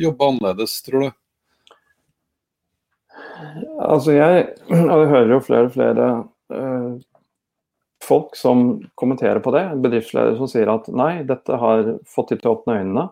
jobbe 0.00 0.32
annerledes, 0.32 0.80
tror 0.86 1.04
du? 1.04 1.12
Altså, 3.90 4.16
jeg, 4.16 4.48
jeg 4.72 5.12
hører 5.12 5.36
jo 5.36 5.44
flere 5.44 5.68
og 5.68 5.76
flere 5.76 6.10
folk 8.04 8.36
som 8.36 8.80
kommenterer 8.94 9.40
på 9.44 9.52
det. 9.54 9.64
Bedriftsledere 9.84 10.38
som 10.38 10.48
sier 10.50 10.70
at 10.72 10.88
nei, 10.88 11.22
dette 11.28 11.58
har 11.60 11.96
fått 12.08 12.32
de 12.32 12.40
til 12.40 12.52
å 12.52 12.54
åpne 12.58 12.80
øynene. 12.80 13.06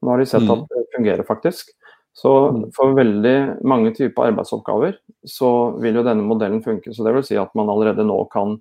Nå 0.00 0.12
har 0.12 0.22
de 0.22 0.28
sett 0.28 0.46
at 0.48 0.62
mm. 0.62 0.66
det 0.70 0.86
fungerer 0.96 1.26
faktisk. 1.28 1.74
Så 2.16 2.32
mm. 2.48 2.62
for 2.76 2.96
veldig 2.96 3.36
mange 3.68 3.92
typer 3.94 4.30
arbeidsoppgaver 4.30 4.96
så 5.28 5.50
vil 5.80 6.00
jo 6.00 6.06
denne 6.06 6.26
modellen 6.26 6.62
funke. 6.64 6.94
Så 6.94 7.06
det 7.06 7.14
vil 7.16 7.26
si 7.26 7.38
at 7.40 7.52
man 7.58 7.70
allerede 7.70 8.06
nå 8.06 8.18
kan 8.32 8.56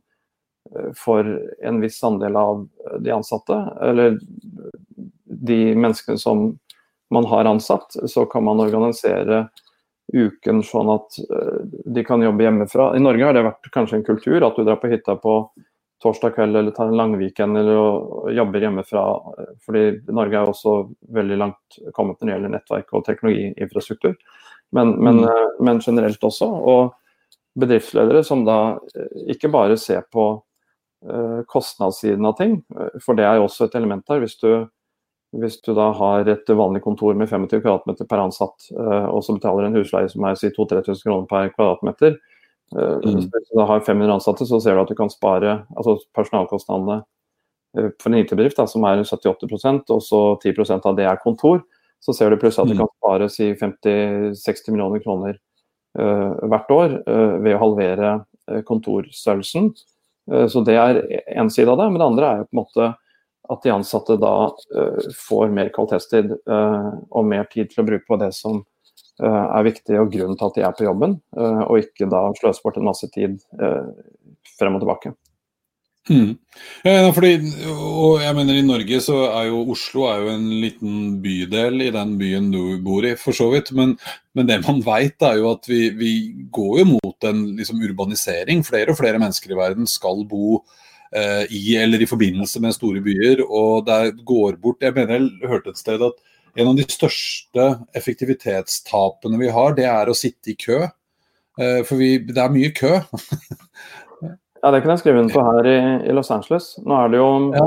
eh, 0.75 0.91
for 0.97 1.27
en 1.65 1.79
viss 1.81 2.01
andel 2.05 2.37
av 2.39 2.67
de 2.99 3.15
ansatte, 3.15 3.57
eller 3.81 4.19
de 5.25 5.61
menneskene 5.75 6.19
som 6.19 6.51
man 7.09 7.25
har 7.25 7.49
ansatt, 7.49 7.95
så 8.05 8.25
kan 8.29 8.45
man 8.45 8.61
organisere 8.61 9.47
uken 10.13 10.61
sånn 10.65 10.89
at 10.93 11.17
eh, 11.23 11.57
de 11.85 12.03
kan 12.05 12.21
jobbe 12.21 12.45
hjemmefra. 12.45 12.91
I 12.97 13.01
Norge 13.03 13.25
har 13.25 13.37
det 13.37 13.45
vært 13.47 13.71
kanskje 13.73 13.99
en 13.99 14.07
kultur 14.07 14.45
at 14.45 14.57
du 14.57 14.65
drar 14.65 14.79
på 14.81 14.91
hytta 14.91 15.15
på 15.21 15.41
torsdag 16.01 16.35
kveld 16.35 16.55
eller 16.55 16.71
tar 16.71 16.87
en 16.87 16.97
langweekend 16.97 17.57
eller 17.57 18.31
jobber 18.31 18.61
hjemmefra. 18.63 19.03
fordi 19.65 20.13
Norge 20.15 20.37
er 20.37 20.51
også 20.51 20.75
veldig 21.15 21.37
langt 21.37 21.79
kommet 21.93 22.19
når 22.19 22.27
det 22.27 22.35
gjelder 22.35 22.53
nettverk 22.55 22.93
og 22.93 23.05
teknologiinfrastruktur. 23.05 24.15
Men, 24.71 24.95
men, 25.03 25.17
mm. 25.17 25.29
Eh, 25.29 25.47
men, 25.59 25.81
generelt 25.81 26.23
også. 26.23 26.47
Og 26.47 27.59
bedriftsledere 27.59 28.23
som 28.23 28.45
da 28.47 28.77
eh, 28.95 29.31
ikke 29.35 29.51
bare 29.51 29.77
ser 29.77 30.05
på 30.13 30.31
uh, 31.09 31.39
kostnadssiden 31.47 32.25
av 32.27 32.35
ting, 32.37 32.59
for 33.03 33.17
det 33.17 33.25
er 33.25 33.39
jo 33.39 33.47
også 33.47 33.67
et 33.67 33.77
element 33.79 34.05
her. 34.11 34.21
Hvis 34.23 34.37
du, 34.39 34.51
hvis 35.41 35.59
du 35.65 35.73
da 35.75 35.89
har 35.97 36.29
et 36.29 36.47
vanlig 36.47 36.83
kontor 36.85 37.17
med 37.17 37.27
25 37.31 37.63
kvadratmeter 37.63 38.07
per 38.07 38.23
ansatt, 38.23 38.69
og 38.77 39.23
så 39.25 39.35
betaler 39.35 39.67
en 39.67 39.79
husleie 39.79 40.11
som 40.11 40.27
er 40.27 40.37
si 40.39 40.51
2000-3000 40.55 41.05
kroner 41.07 41.29
per 41.31 41.51
kvadratmeter, 41.55 42.19
Eh, 42.77 43.09
mm. 43.09 43.15
Hvis 43.31 43.49
du 43.53 43.59
har 43.59 43.79
500 43.79 44.13
ansatte, 44.13 44.45
så 44.45 44.59
ser 44.61 44.75
du 44.75 44.83
at 44.83 44.91
du 44.91 44.97
kan 44.97 45.09
spare 45.09 45.63
altså 45.75 45.97
personalkostnadene 46.15 47.01
eh, 47.77 47.89
for 48.01 48.11
en 48.11 48.19
IT-bedrift 48.21 48.61
som 48.69 48.85
er 48.89 49.01
78% 49.03 49.93
og 49.95 50.01
så 50.05 50.21
10% 50.37 50.85
av 50.85 50.97
det 50.97 51.07
er 51.09 51.21
kontor, 51.23 51.63
så 51.99 52.15
ser 52.15 52.31
du 52.31 52.39
plutselig 52.39 52.67
at 52.67 52.73
du 52.73 52.77
mm. 52.77 52.83
kan 52.83 52.91
spare 52.95 53.29
si 53.33 53.51
50-60 53.59 54.71
millioner 54.71 55.01
kroner 55.03 55.35
uh, 55.99 56.31
hvert 56.47 56.69
år 56.71 56.93
uh, 57.03 57.33
ved 57.43 57.57
å 57.57 57.63
halvere 57.65 58.13
uh, 58.47 58.61
så 60.47 60.61
det 60.63 60.77
er 60.77 61.01
én 61.35 61.49
side 61.51 61.67
av 61.73 61.79
det. 61.81 61.89
Men 61.89 61.99
det 61.99 62.05
andre 62.05 62.27
er 62.29 62.39
jo 62.39 62.47
på 62.47 62.53
en 62.53 62.61
måte 62.61 62.87
at 63.49 63.65
de 63.65 63.71
ansatte 63.73 64.15
da 64.21 64.33
får 65.17 65.49
mer 65.57 65.71
kvalitetstid 65.73 66.35
og 66.45 67.23
mer 67.25 67.47
tid 67.49 67.71
til 67.71 67.81
å 67.81 67.85
bruke 67.87 68.05
på 68.05 68.19
det 68.21 68.27
som 68.37 68.59
er 69.27 69.65
viktig 69.67 69.97
og 69.99 70.11
grunnen 70.13 70.37
til 70.39 70.47
at 70.47 70.59
de 70.59 70.67
er 70.67 70.75
på 70.77 70.85
jobben, 70.87 71.17
eh, 71.37 71.63
og 71.65 71.81
ikke 71.83 72.09
da 72.11 72.27
sløse 72.39 72.63
bort 72.63 72.79
en 72.79 72.87
masse 72.87 73.09
tid 73.15 73.39
eh, 73.59 73.89
frem 74.59 74.77
og 74.77 74.85
tilbake. 74.85 75.15
Mm. 76.09 76.31
Ja, 76.81 77.11
fordi, 77.13 77.35
og 77.69 78.23
jeg 78.23 78.33
mener 78.33 78.57
I 78.57 78.63
Norge 78.65 78.97
så 79.03 79.17
er 79.27 79.49
jo 79.51 79.59
Oslo 79.75 80.07
er 80.09 80.23
jo 80.23 80.31
en 80.33 80.47
liten 80.63 80.95
bydel 81.21 81.83
i 81.85 81.91
den 81.93 82.15
byen 82.17 82.47
du 82.53 82.79
bor 82.81 83.05
i, 83.05 83.13
for 83.19 83.35
så 83.35 83.49
vidt. 83.53 83.69
Men, 83.77 83.93
men 84.33 84.49
det 84.49 84.61
man 84.65 84.81
vet 84.85 85.21
er 85.27 85.37
jo 85.37 85.51
at 85.51 85.69
vi, 85.69 85.83
vi 85.99 86.13
går 86.55 86.79
jo 86.81 86.87
mot 86.95 87.29
en 87.29 87.43
liksom, 87.59 87.83
urbanisering. 87.85 88.65
Flere 88.65 88.95
og 88.95 88.99
flere 89.01 89.21
mennesker 89.21 89.53
i 89.53 89.59
verden 89.59 89.89
skal 89.89 90.25
bo 90.29 90.63
eh, 91.13 91.45
i 91.53 91.77
eller 91.77 92.01
i 92.01 92.09
forbindelse 92.09 92.63
med 92.63 92.77
store 92.77 93.05
byer. 93.05 93.45
Og 93.45 93.85
det 93.85 94.25
går 94.25 94.57
bort 94.63 94.81
Jeg 94.81 94.97
mener 94.97 95.19
jeg 95.19 95.51
hørte 95.51 95.75
et 95.75 95.83
sted 95.83 96.01
at 96.01 96.17
en 96.55 96.67
av 96.71 96.75
de 96.77 96.85
største 96.89 97.65
effektivitetstapene 97.97 99.39
vi 99.41 99.49
har, 99.53 99.75
det 99.77 99.87
er 99.89 100.09
å 100.09 100.17
sitte 100.17 100.53
i 100.53 100.57
kø. 100.59 100.83
Eh, 101.59 101.81
for 101.87 101.99
vi, 101.99 102.13
det 102.29 102.39
er 102.41 102.53
mye 102.53 102.71
kø. 102.75 102.93
ja, 104.61 104.71
det 104.71 104.81
kan 104.83 104.93
jeg 104.93 105.01
skrive 105.01 105.23
under 105.23 105.35
på 105.35 105.43
her 105.49 105.69
i, 105.69 105.79
i, 106.07 106.15
Los 106.15 106.31
Angeles. 106.33 106.71
Nå 106.85 107.01
er 107.01 107.11
det 107.11 107.19
jo 107.19 107.31
ja. 107.55 107.65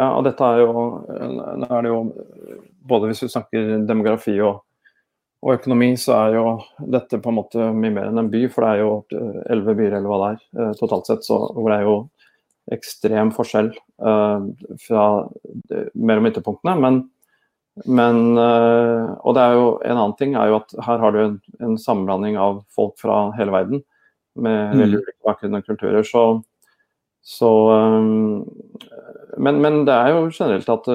ja. 0.00 0.08
og 0.10 0.22
dette 0.28 0.50
er 0.50 0.62
jo, 0.62 0.84
nå 1.64 1.70
er 1.70 1.82
det 1.86 1.92
jo 1.92 2.04
Både 2.84 3.08
hvis 3.08 3.22
vi 3.22 3.30
snakker 3.32 3.78
demografi 3.88 4.34
og, 4.44 4.58
og, 5.40 5.54
økonomi, 5.54 5.94
så 5.96 6.18
er 6.18 6.34
jo 6.36 6.42
dette 6.92 7.16
på 7.16 7.30
en 7.32 7.38
måte 7.38 7.70
mye 7.72 7.94
mer 7.94 8.10
enn 8.10 8.20
en 8.20 8.28
by. 8.28 8.42
For 8.52 8.60
det 8.60 8.72
er 8.74 8.82
jo 8.82 8.90
elleve 9.54 9.74
byer 9.78 9.96
eller 9.96 10.10
hva 10.10 10.18
det 10.20 10.28
er 10.34 10.66
eh, 10.66 10.74
totalt 10.76 11.08
sett, 11.08 11.24
så, 11.24 11.38
hvor 11.56 11.72
det 11.72 11.78
er 11.78 11.88
jo 11.88 11.94
ekstrem 12.74 13.32
forskjell 13.36 13.70
uh, 14.04 14.44
fra 14.80 15.06
mellom 15.92 16.28
ytterpunktene. 16.30 16.76
Men 16.80 17.00
men, 17.82 18.38
eh, 18.38 19.06
og 19.26 19.34
det 19.34 19.42
er 19.42 19.56
jo 19.58 19.66
En 19.82 19.96
annen 19.98 20.16
ting 20.18 20.36
er 20.38 20.52
jo 20.52 20.60
at 20.60 20.74
her 20.86 21.00
har 21.02 21.14
du 21.14 21.20
en, 21.24 21.38
en 21.58 21.78
sammenblanding 21.80 22.38
av 22.38 22.62
folk 22.74 22.94
fra 23.02 23.32
hele 23.38 23.54
verden 23.54 23.82
med 24.38 24.74
mm. 24.74 24.82
veldig 24.82 25.00
ulike 25.00 25.26
bakgrunner 25.26 25.62
og 25.62 25.70
kulturer. 25.72 26.06
Så, 26.06 26.22
så 27.22 27.50
um, 27.70 28.44
men, 29.38 29.58
men, 29.62 29.80
det 29.88 29.94
er 29.94 30.14
jo 30.14 30.28
generelt 30.30 30.70
at 30.70 30.88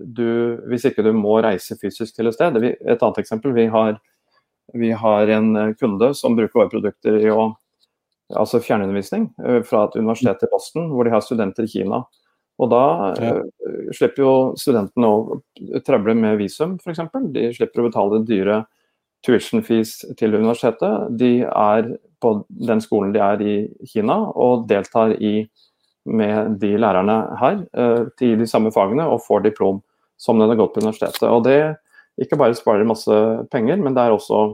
du, 0.00 0.28
hvis 0.70 0.86
ikke 0.90 1.06
du 1.06 1.12
må 1.14 1.38
reise 1.42 1.78
fysisk 1.78 2.14
til 2.16 2.30
et 2.30 2.36
sted 2.36 2.58
Et 2.62 2.94
annet 2.94 3.22
eksempel. 3.22 3.54
Vi 3.54 3.66
har, 3.70 3.98
vi 4.74 4.90
har 4.94 5.34
en 5.38 5.74
kunde 5.78 6.12
som 6.18 6.38
bruker 6.38 6.64
våre 6.64 6.70
produkter 6.70 7.18
i 7.18 7.30
å, 7.30 7.52
altså 8.34 8.62
fjernundervisning 8.62 9.30
fra 9.66 9.86
et 9.86 9.98
universitet 9.98 10.46
i 10.46 10.50
Boston, 10.50 10.90
hvor 10.94 11.06
de 11.06 11.14
har 11.14 11.22
studenter 11.22 11.66
i 11.66 11.74
Kina. 11.74 12.04
Og 12.62 12.70
da 12.70 12.84
ja. 13.18 13.34
uh, 13.34 13.90
slipper 13.96 14.22
jo 14.22 14.34
studentene 14.60 15.10
å 15.10 15.40
trøble 15.86 16.14
med 16.18 16.38
visum, 16.38 16.76
f.eks. 16.78 17.02
De 17.34 17.48
slipper 17.56 17.82
å 17.82 17.88
betale 17.88 18.22
dyre 18.28 18.62
tuition 19.24 19.64
fees 19.64 19.96
til 20.18 20.36
universitetet. 20.36 21.08
De 21.18 21.32
er 21.48 21.94
på 22.22 22.34
den 22.48 22.82
skolen 22.84 23.14
de 23.14 23.22
er 23.24 23.42
i 23.42 23.56
Kina 23.90 24.20
og 24.30 24.68
deltar 24.70 25.16
i 25.18 25.40
med 26.04 26.58
de 26.60 26.74
lærerne 26.76 27.16
her 27.40 27.62
uh, 27.78 28.04
til 28.20 28.36
de 28.42 28.48
samme 28.48 28.72
fagene 28.74 29.06
og 29.08 29.24
får 29.24 29.46
diplom 29.46 29.80
som 30.20 30.38
den 30.38 30.52
har 30.52 30.60
gått 30.60 30.74
på 30.74 30.84
universitetet. 30.84 31.26
Og 31.30 31.46
det 31.46 31.74
ikke 32.20 32.38
bare 32.38 32.56
sparer 32.56 32.86
masse 32.86 33.14
penger, 33.50 33.80
men 33.82 33.96
det 33.96 34.04
er 34.04 34.14
også 34.14 34.44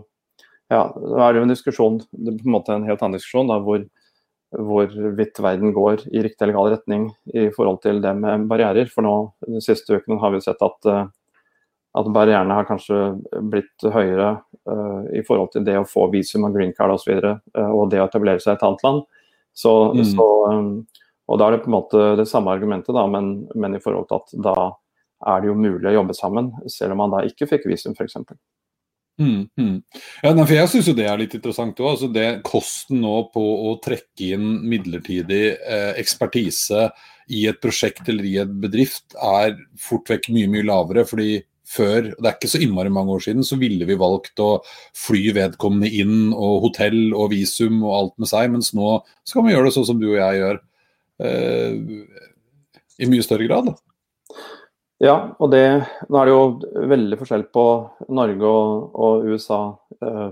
ja, 0.71 0.85
Da 0.95 1.25
er 1.27 1.35
jo 1.35 1.43
en 1.43 1.51
diskusjon, 1.51 1.97
det 2.15 2.31
er 2.31 2.37
på 2.39 2.47
en 2.47 2.55
måte 2.55 2.75
en 2.77 2.85
helt 2.87 3.01
annen 3.03 3.19
diskusjon 3.19 3.49
da, 3.51 3.57
hvor 3.59 3.83
hvorvidt 4.51 5.39
verden 5.39 5.73
går 5.73 6.07
i 6.11 6.23
riktig 6.25 6.43
eller 6.43 6.57
gal 6.57 6.71
retning 6.73 7.07
i 7.35 7.49
forhold 7.55 7.81
til 7.85 8.01
det 8.03 8.13
med 8.19 8.49
barrierer. 8.51 8.91
For 8.91 9.07
nå 9.07 9.15
de 9.47 9.63
siste 9.63 10.01
ukene 10.01 10.19
har 10.23 10.35
vi 10.35 10.43
sett 10.43 10.63
at, 10.67 10.91
eh, 10.91 11.07
at 12.01 12.11
barrierene 12.15 12.57
har 12.57 12.69
kanskje 12.69 12.99
blitt 13.51 13.83
høyere 13.83 14.33
uh, 14.71 15.07
i 15.11 15.25
forhold 15.27 15.51
til 15.55 15.65
det 15.67 15.75
å 15.81 15.87
få 15.89 16.05
visum 16.13 16.47
og 16.47 16.55
green 16.55 16.75
card 16.77 16.95
osv. 16.95 17.17
Og, 17.19 17.41
uh, 17.59 17.73
og 17.75 17.89
det 17.91 17.99
å 18.03 18.07
etablere 18.07 18.43
seg 18.43 18.55
i 18.55 18.59
et 18.59 18.67
annet 18.67 18.85
land. 18.87 19.01
Så, 19.59 19.73
mm. 19.97 20.05
så, 20.13 20.29
um, 20.55 20.71
og 21.27 21.41
da 21.41 21.49
er 21.49 21.57
det 21.57 21.65
på 21.65 21.71
en 21.73 21.79
måte 21.79 22.05
det 22.21 22.29
samme 22.31 22.55
argumentet, 22.55 22.95
da, 22.95 23.07
men, 23.11 23.33
men, 23.59 23.75
i 23.75 23.83
forhold 23.83 24.07
til 24.07 24.21
at 24.21 24.37
da 24.47 24.55
er 25.35 25.43
det 25.43 25.51
jo 25.51 25.59
mulig 25.59 25.91
å 25.91 25.97
jobbe 25.99 26.15
sammen, 26.17 26.53
selv 26.71 26.95
om 26.95 27.03
man 27.03 27.17
da 27.17 27.25
ikke 27.27 27.51
fikk 27.51 27.67
visum 27.71 27.99
f.eks. 27.99 28.17
Mm, 29.21 29.45
mm. 29.61 29.77
Ja, 30.25 30.33
for 30.33 30.55
Jeg 30.57 30.71
syns 30.73 30.91
det 30.97 31.05
er 31.05 31.21
litt 31.21 31.37
interessant 31.37 31.81
òg. 31.83 31.91
Altså 31.93 32.41
kosten 32.47 33.03
nå 33.05 33.17
på 33.35 33.45
å 33.69 33.77
trekke 33.85 34.33
inn 34.37 34.49
midlertidig 34.71 35.45
eh, 35.61 35.93
ekspertise 36.01 36.89
i 37.31 37.45
et 37.51 37.61
prosjekt 37.63 38.09
eller 38.11 38.27
i 38.27 38.39
et 38.43 38.55
bedrift 38.63 39.15
er 39.15 39.59
fort 39.79 40.09
vekk 40.11 40.31
mye 40.35 40.51
mye 40.51 40.67
lavere. 40.67 41.05
fordi 41.07 41.43
før, 41.71 42.09
og 42.17 42.19
det 42.19 42.31
er 42.31 42.35
ikke 42.35 42.51
så 42.51 42.61
innmari 42.65 42.91
mange 42.91 43.15
år 43.15 43.23
siden, 43.23 43.45
så 43.47 43.59
ville 43.61 43.87
vi 43.87 43.99
valgt 43.99 44.41
å 44.43 44.49
fly 44.99 45.31
vedkommende 45.37 45.91
inn, 46.03 46.33
og 46.35 46.65
hotell 46.67 47.13
og 47.15 47.31
visum 47.31 47.85
og 47.85 47.95
alt 47.95 48.17
med 48.19 48.31
seg, 48.31 48.51
mens 48.51 48.73
nå 48.75 48.97
skal 49.29 49.47
vi 49.47 49.55
gjøre 49.55 49.69
det 49.69 49.77
sånn 49.77 49.87
som 49.93 50.01
du 50.01 50.09
og 50.09 50.19
jeg 50.19 50.41
gjør. 50.41 50.59
Eh, 51.29 51.79
I 53.05 53.11
mye 53.13 53.27
større 53.27 53.47
grad. 53.47 53.71
Ja, 55.01 55.15
og 55.41 55.49
det, 55.49 55.65
nå 56.13 56.19
er 56.21 56.29
det 56.29 56.33
jo 56.35 56.89
veldig 56.93 57.17
forskjell 57.23 57.47
på 57.55 57.63
Norge 58.13 58.49
og, 58.49 58.99
og 59.01 59.31
USA 59.33 59.61
eh, 59.97 60.27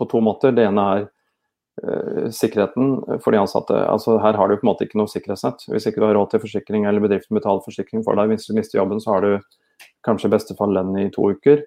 på 0.00 0.08
to 0.08 0.22
måter. 0.24 0.54
Det 0.56 0.64
ene 0.64 0.86
er 0.94 1.02
eh, 1.04 2.30
sikkerheten 2.32 2.94
for 3.20 3.36
de 3.36 3.42
ansatte. 3.42 3.76
Altså, 3.76 4.16
her 4.24 4.38
har 4.40 4.48
du 4.48 4.56
på 4.56 4.64
en 4.64 4.70
måte 4.70 4.88
ikke 4.88 4.96
noe 4.96 5.12
sikkerhetsnett. 5.12 5.66
Hvis 5.68 5.90
ikke 5.90 6.00
du 6.00 6.08
har 6.08 6.16
råd 6.16 6.32
til 6.32 6.44
forsikring 6.46 6.88
eller 6.88 7.04
bedriften 7.04 7.36
betaler 7.36 7.60
forsikring 7.68 8.00
for 8.06 8.16
deg, 8.16 8.32
hvis 8.32 8.48
du 8.48 8.56
mister 8.56 8.80
jobben, 8.80 9.02
så 9.04 9.18
har 9.18 9.28
du 9.28 9.86
kanskje 10.08 10.32
i 10.32 10.36
beste 10.38 10.56
fall 10.56 10.72
lønn 10.72 10.96
i 11.04 11.10
to 11.12 11.28
uker. 11.36 11.60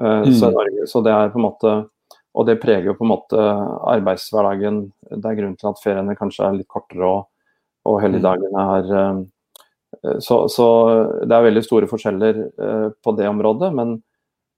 Eh, 0.00 0.18
mm. 0.24 0.34
så, 0.40 0.54
så, 0.88 1.04
det 1.04 1.12
er 1.12 1.32
på 1.34 1.42
en 1.42 1.48
måte 1.50 1.78
Og 2.38 2.46
det 2.46 2.60
preger 2.62 2.86
jo 2.86 2.96
på 2.96 3.04
en 3.04 3.12
måte 3.12 3.44
arbeidshverdagen. 3.92 4.86
Det 5.10 5.26
er 5.26 5.36
grunnen 5.36 5.56
til 5.60 5.68
at 5.68 5.80
feriene 5.84 6.16
kanskje 6.16 6.48
er 6.48 6.62
litt 6.62 6.68
kortere 6.70 7.08
og, 7.08 7.26
og 7.88 7.96
helligdagene 8.04 8.64
er 8.78 8.92
uh, 8.94 9.26
så, 10.20 10.36
så, 10.52 10.66
det 11.24 11.34
er 11.34 11.46
veldig 11.46 11.62
store 11.64 11.88
forskjeller 11.90 12.42
uh, 12.60 12.88
på 13.02 13.14
det 13.18 13.28
området. 13.28 13.70
Men, 13.74 13.94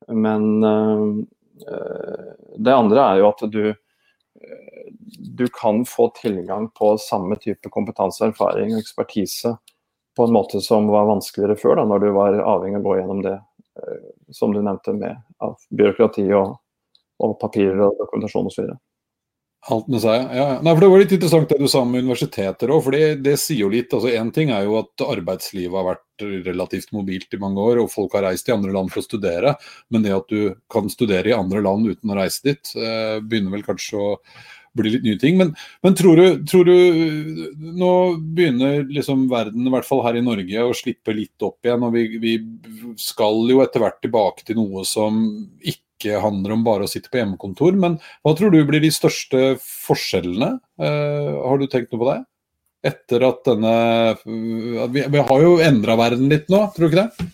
men 0.09 0.47
det 2.57 2.73
andre 2.73 3.03
er 3.05 3.21
jo 3.21 3.29
at 3.29 3.43
du 3.53 3.63
du 5.37 5.47
kan 5.53 5.85
få 5.85 6.13
tilgang 6.23 6.71
på 6.71 6.99
samme 6.99 7.37
type 7.37 7.69
kompetanse, 7.69 8.25
erfaring 8.25 8.75
og 8.75 8.81
ekspertise 8.81 9.55
på 10.17 10.25
en 10.25 10.33
måte 10.33 10.61
som 10.61 10.89
var 10.89 11.09
vanskeligere 11.09 11.57
før, 11.57 11.77
da, 11.81 11.85
når 11.89 12.03
du 12.03 12.11
var 12.17 12.39
avhengig 12.39 12.81
av 12.81 12.85
å 12.85 12.89
gå 12.89 12.97
gjennom 12.99 13.23
det 13.25 13.37
eh, 13.37 14.01
som 14.37 14.55
du 14.55 14.61
nevnte 14.61 14.95
med 14.97 15.21
byråkrati 15.71 16.27
og, 16.37 16.57
og, 17.23 17.37
papirer 17.41 17.81
og 17.87 17.99
dokumentasjon 18.01 18.51
osv. 18.51 18.73
Alt 19.69 19.91
med 19.93 20.01
seg, 20.01 20.23
ja. 20.33 20.45
Nei, 20.65 20.73
for 20.73 20.81
Det 20.81 20.89
var 20.89 21.03
litt 21.03 21.11
interessant 21.13 21.51
det 21.51 21.59
du 21.61 21.69
sa 21.69 21.83
med 21.85 22.07
universiteter 22.07 22.71
òg, 22.73 22.87
det, 23.21 23.35
sier 23.37 23.67
jo 23.67 23.69
litt. 23.69 23.93
altså 23.93 24.09
Én 24.09 24.31
ting 24.33 24.53
er 24.57 24.65
jo 24.65 24.79
at 24.79 25.05
arbeidslivet 25.05 25.77
har 25.77 25.85
vært 25.85 26.25
relativt 26.47 26.95
mobilt 26.97 27.37
i 27.37 27.41
mange 27.41 27.61
år, 27.61 27.83
og 27.83 27.93
folk 27.93 28.17
har 28.17 28.25
reist 28.25 28.49
i 28.49 28.55
andre 28.55 28.73
land 28.73 28.89
for 28.93 29.03
å 29.03 29.05
studere. 29.05 29.53
Men 29.93 30.07
det 30.07 30.17
at 30.17 30.33
du 30.33 30.55
kan 30.73 30.89
studere 30.89 31.29
i 31.29 31.37
andre 31.37 31.61
land 31.67 31.91
uten 31.91 32.13
å 32.13 32.17
reise 32.17 32.41
dit, 32.49 32.73
eh, 32.81 33.21
begynner 33.21 33.59
vel 33.59 33.67
kanskje 33.67 34.01
å 34.01 34.09
bli 34.81 34.95
litt 34.95 35.05
nye 35.05 35.21
ting. 35.21 35.37
Men, 35.37 35.53
men 35.85 35.99
tror, 35.99 36.17
du, 36.17 36.41
tror, 36.49 36.65
du, 36.65 37.53
Nå 37.77 37.93
begynner 38.33 38.89
liksom 38.89 39.29
verden, 39.29 39.67
i 39.67 39.75
hvert 39.75 39.89
fall 39.89 40.01
her 40.07 40.17
i 40.17 40.25
Norge, 40.25 40.65
å 40.65 40.73
slippe 40.77 41.13
litt 41.17 41.45
opp 41.45 41.69
igjen. 41.69 41.85
og 41.85 41.95
vi, 41.99 42.07
vi 42.23 42.35
skal 42.97 43.45
jo 43.51 43.61
etter 43.65 43.85
hvert 43.85 44.01
tilbake 44.01 44.49
til 44.49 44.61
noe 44.63 44.87
som 44.89 45.21
ikke 45.61 45.85
handler 46.09 46.57
om 46.57 46.65
bare 46.65 46.87
å 46.87 46.91
sitte 46.91 47.13
på 47.13 47.21
hjemmekontor. 47.21 47.77
Men 47.77 47.99
hva 48.25 48.35
tror 48.37 48.55
du 48.55 48.61
blir 48.69 48.83
de 48.83 48.93
største 48.95 49.55
forskjellene? 49.61 50.55
Uh, 50.81 51.41
har 51.45 51.61
du 51.61 51.67
tenkt 51.69 51.93
noe 51.93 52.03
på 52.03 52.11
det? 52.11 52.19
Etter 52.91 53.27
at 53.27 53.43
denne 53.45 53.73
Vi, 54.25 55.03
vi 55.13 55.21
har 55.21 55.43
jo 55.45 55.59
endra 55.61 55.99
verden 56.01 56.31
litt 56.33 56.49
nå, 56.49 56.63
tror 56.73 56.89
du 56.89 56.95
ikke 56.95 57.03
det? 57.05 57.27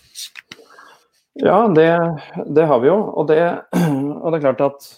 Ja, 1.39 1.67
det, 1.71 1.87
det 2.51 2.65
har 2.67 2.81
vi 2.83 2.89
jo. 2.89 2.97
Og 3.15 3.29
det, 3.29 3.39
og 3.77 4.27
det 4.33 4.39
er 4.39 4.45
klart 4.49 4.65
at 4.65 4.89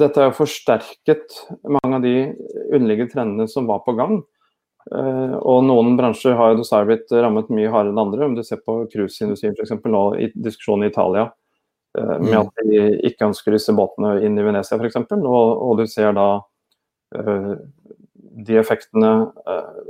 dette 0.00 0.22
har 0.22 0.36
forsterket 0.36 1.42
mange 1.68 1.98
av 1.98 2.04
de 2.04 2.14
underliggende 2.72 3.12
trendene 3.12 3.48
som 3.50 3.68
var 3.68 3.82
på 3.84 3.96
gang. 3.98 4.20
Uh, 4.90 5.36
og 5.44 5.66
noen 5.68 5.92
bransjer 5.98 6.38
har 6.38 6.54
jo 6.54 6.62
dessverre 6.62 6.88
blitt 6.88 7.12
rammet 7.12 7.50
mye 7.52 7.70
hardere 7.70 7.92
enn 7.92 8.02
andre. 8.02 8.24
Om 8.26 8.38
du 8.38 8.42
ser 8.46 8.62
på 8.64 8.80
cruiseindustrien 8.92 9.56
f.eks. 9.58 9.76
nå 9.84 10.04
i 10.16 10.30
diskusjonen 10.34 10.88
i 10.88 10.92
Italia 10.92 11.28
med 11.98 12.30
mm. 12.30 12.36
at 12.38 12.60
de 12.68 12.82
ikke 13.08 13.26
ønsker 13.26 13.56
disse 13.56 13.72
båtene 13.74 14.20
inn 14.22 14.38
i 14.38 14.44
Venezia 14.46 14.78
f.eks. 14.78 14.98
Og, 15.16 15.24
og 15.26 15.80
du 15.80 15.88
ser 15.90 16.12
da 16.14 16.26
uh, 16.38 17.54
de 18.40 18.58
effektene 18.60 19.10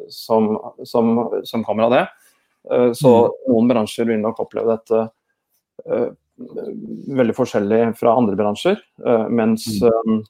som, 0.08 0.54
som, 0.88 1.10
som, 1.44 1.64
kommer 1.66 1.86
av 1.86 1.92
det. 1.92 2.04
så 2.96 3.12
mm. 3.26 3.36
noen 3.52 3.68
bransjer 3.68 4.08
vil 4.08 4.22
nok 4.22 4.40
oppleve 4.42 4.78
dette 4.78 5.02
veldig 7.20 7.36
forskjellig 7.36 7.80
fra 7.98 8.14
andre 8.16 8.36
bransjer. 8.38 8.80
Eh, 9.06 9.26
mens, 9.28 9.66
mm. 9.82 10.22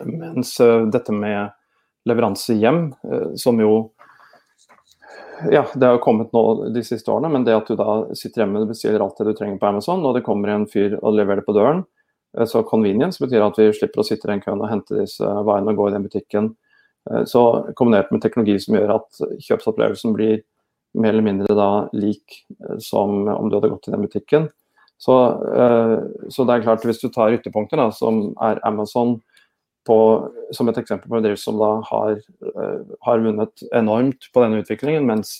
Eh, 0.00 0.06
mens 0.06 0.54
eh, 0.60 0.86
dette 0.92 1.12
med 1.12 1.52
leveranse 2.04 2.56
hjem, 2.60 2.90
som 3.40 3.60
jo 3.60 3.93
ja, 5.50 5.64
det 5.74 5.86
har 5.86 6.00
kommet 6.02 6.32
nå 6.34 6.44
de 6.74 6.82
siste 6.84 7.10
årene, 7.12 7.30
men 7.32 7.44
det 7.46 7.56
at 7.56 7.68
du 7.70 7.76
da 7.78 8.04
sitter 8.16 8.44
hjemme 8.44 8.64
og 8.64 8.72
bestiller 8.72 9.02
alt 9.04 9.18
det 9.20 9.28
du 9.30 9.36
trenger 9.38 9.60
på 9.60 9.68
Amazon, 9.70 10.04
og 10.06 10.16
det 10.16 10.24
kommer 10.26 10.52
en 10.52 10.66
fyr 10.70 10.98
og 11.00 11.16
leverer 11.16 11.42
det 11.42 11.46
på 11.48 11.56
døren, 11.56 11.84
så 12.50 12.64
convenience 12.66 13.22
betyr 13.22 13.44
at 13.44 13.58
vi 13.60 13.68
slipper 13.76 14.02
å 14.02 14.06
sitte 14.06 14.26
i 14.26 14.32
den 14.32 14.42
køen 14.42 14.62
og 14.62 14.70
hente 14.70 14.98
disse 14.98 15.22
varene 15.22 15.70
og 15.70 15.78
gå 15.78 15.86
i 15.88 15.94
den 15.94 16.06
butikken. 16.06 16.48
Så 17.30 17.42
kombinert 17.78 18.10
med 18.10 18.24
teknologi 18.24 18.56
som 18.64 18.74
gjør 18.74 18.96
at 18.96 19.20
kjøpsopplevelsen 19.44 20.16
blir 20.16 20.40
mer 20.98 21.12
eller 21.12 21.26
mindre 21.26 21.54
da 21.54 21.68
lik 21.94 22.40
som 22.82 23.28
om 23.30 23.50
du 23.50 23.58
hadde 23.58 23.70
gått 23.70 23.90
i 23.90 23.94
den 23.94 24.06
butikken, 24.06 24.48
så, 25.04 25.14
så, 26.30 26.44
det 26.46 26.54
er 26.54 26.64
klart, 26.64 26.84
hvis 26.86 27.02
du 27.02 27.10
tar 27.12 27.34
ytterpunkter, 27.34 27.80
da, 27.80 27.90
som 27.92 28.30
er 28.42 28.60
Amazon 28.64 29.18
på, 29.86 29.98
som 30.56 30.68
et 30.70 30.78
eksempel 30.80 31.10
på 31.10 31.18
en 31.18 31.22
bedrift 31.24 31.44
som 31.44 31.58
da 31.60 31.70
har, 31.90 32.16
uh, 32.46 32.94
har, 33.06 33.22
vunnet 33.24 33.64
enormt 33.76 34.30
på 34.32 34.44
denne 34.44 34.62
utviklingen, 34.62 35.06
mens, 35.08 35.36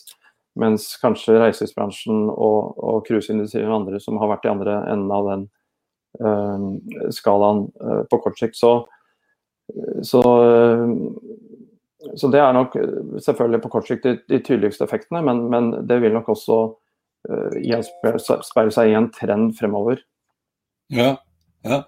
mens 0.61 0.91
kanskje 1.03 1.39
reiselivsbransjen 1.41 2.29
og, 2.31 2.75
og 2.79 3.05
cruiseindustrien 3.09 3.71
og 3.71 3.83
andre 3.83 4.01
som 4.03 4.21
har 4.23 4.35
vært 4.35 4.49
i 4.49 4.53
andre 4.53 4.79
enden 4.93 5.15
av 5.15 5.31
den 5.31 5.47
uh, 6.21 7.11
skalaen 7.15 7.67
på 8.11 8.21
kort 8.27 8.41
sikt, 8.41 8.59
så, 8.61 8.77
så, 10.05 10.23
så, 12.13 12.31
det 12.31 12.43
er 12.43 12.57
nok 12.57 12.77
selvfølgelig 13.25 13.63
på 13.65 13.73
kort 13.73 13.89
sikt 13.89 14.07
de, 14.07 14.19
de 14.29 14.43
tydeligste 14.45 14.85
effektene, 14.85 15.25
men, 15.25 15.47
men 15.53 15.73
det 15.89 16.03
vil 16.05 16.13
nok 16.17 16.35
også 16.37 16.65
gjenspeile 17.65 18.69
seg 18.75 18.91
i 18.91 18.97
en 18.99 19.07
trend 19.09 19.55
fremover. 19.57 20.03
Ja, 20.93 21.15
ja. 21.65 21.79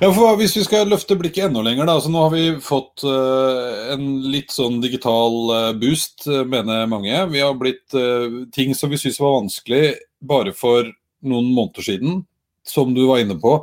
Ja, 0.00 0.08
for 0.10 0.34
Hvis 0.40 0.56
vi 0.56 0.64
skal 0.66 0.88
løfte 0.90 1.14
blikket 1.18 1.46
enda 1.46 1.62
lenger, 1.62 1.86
da. 1.86 1.94
Altså, 1.98 2.10
nå 2.10 2.24
har 2.24 2.32
vi 2.34 2.46
fått 2.64 3.04
uh, 3.06 3.92
en 3.94 4.06
litt 4.32 4.50
sånn 4.50 4.80
digital 4.82 5.36
uh, 5.52 5.70
boost, 5.78 6.26
mener 6.26 6.88
mange. 6.90 7.14
Vi 7.30 7.44
har 7.44 7.54
blitt 7.60 7.94
uh, 7.94 8.42
ting 8.54 8.74
som 8.74 8.90
vi 8.90 8.98
syntes 8.98 9.20
var 9.22 9.36
vanskelig 9.36 9.84
bare 10.22 10.54
for 10.56 10.90
noen 11.22 11.52
måneder 11.54 11.86
siden, 11.86 12.22
som 12.64 12.94
du 12.94 13.02
var 13.06 13.20
inne 13.22 13.34
på. 13.40 13.54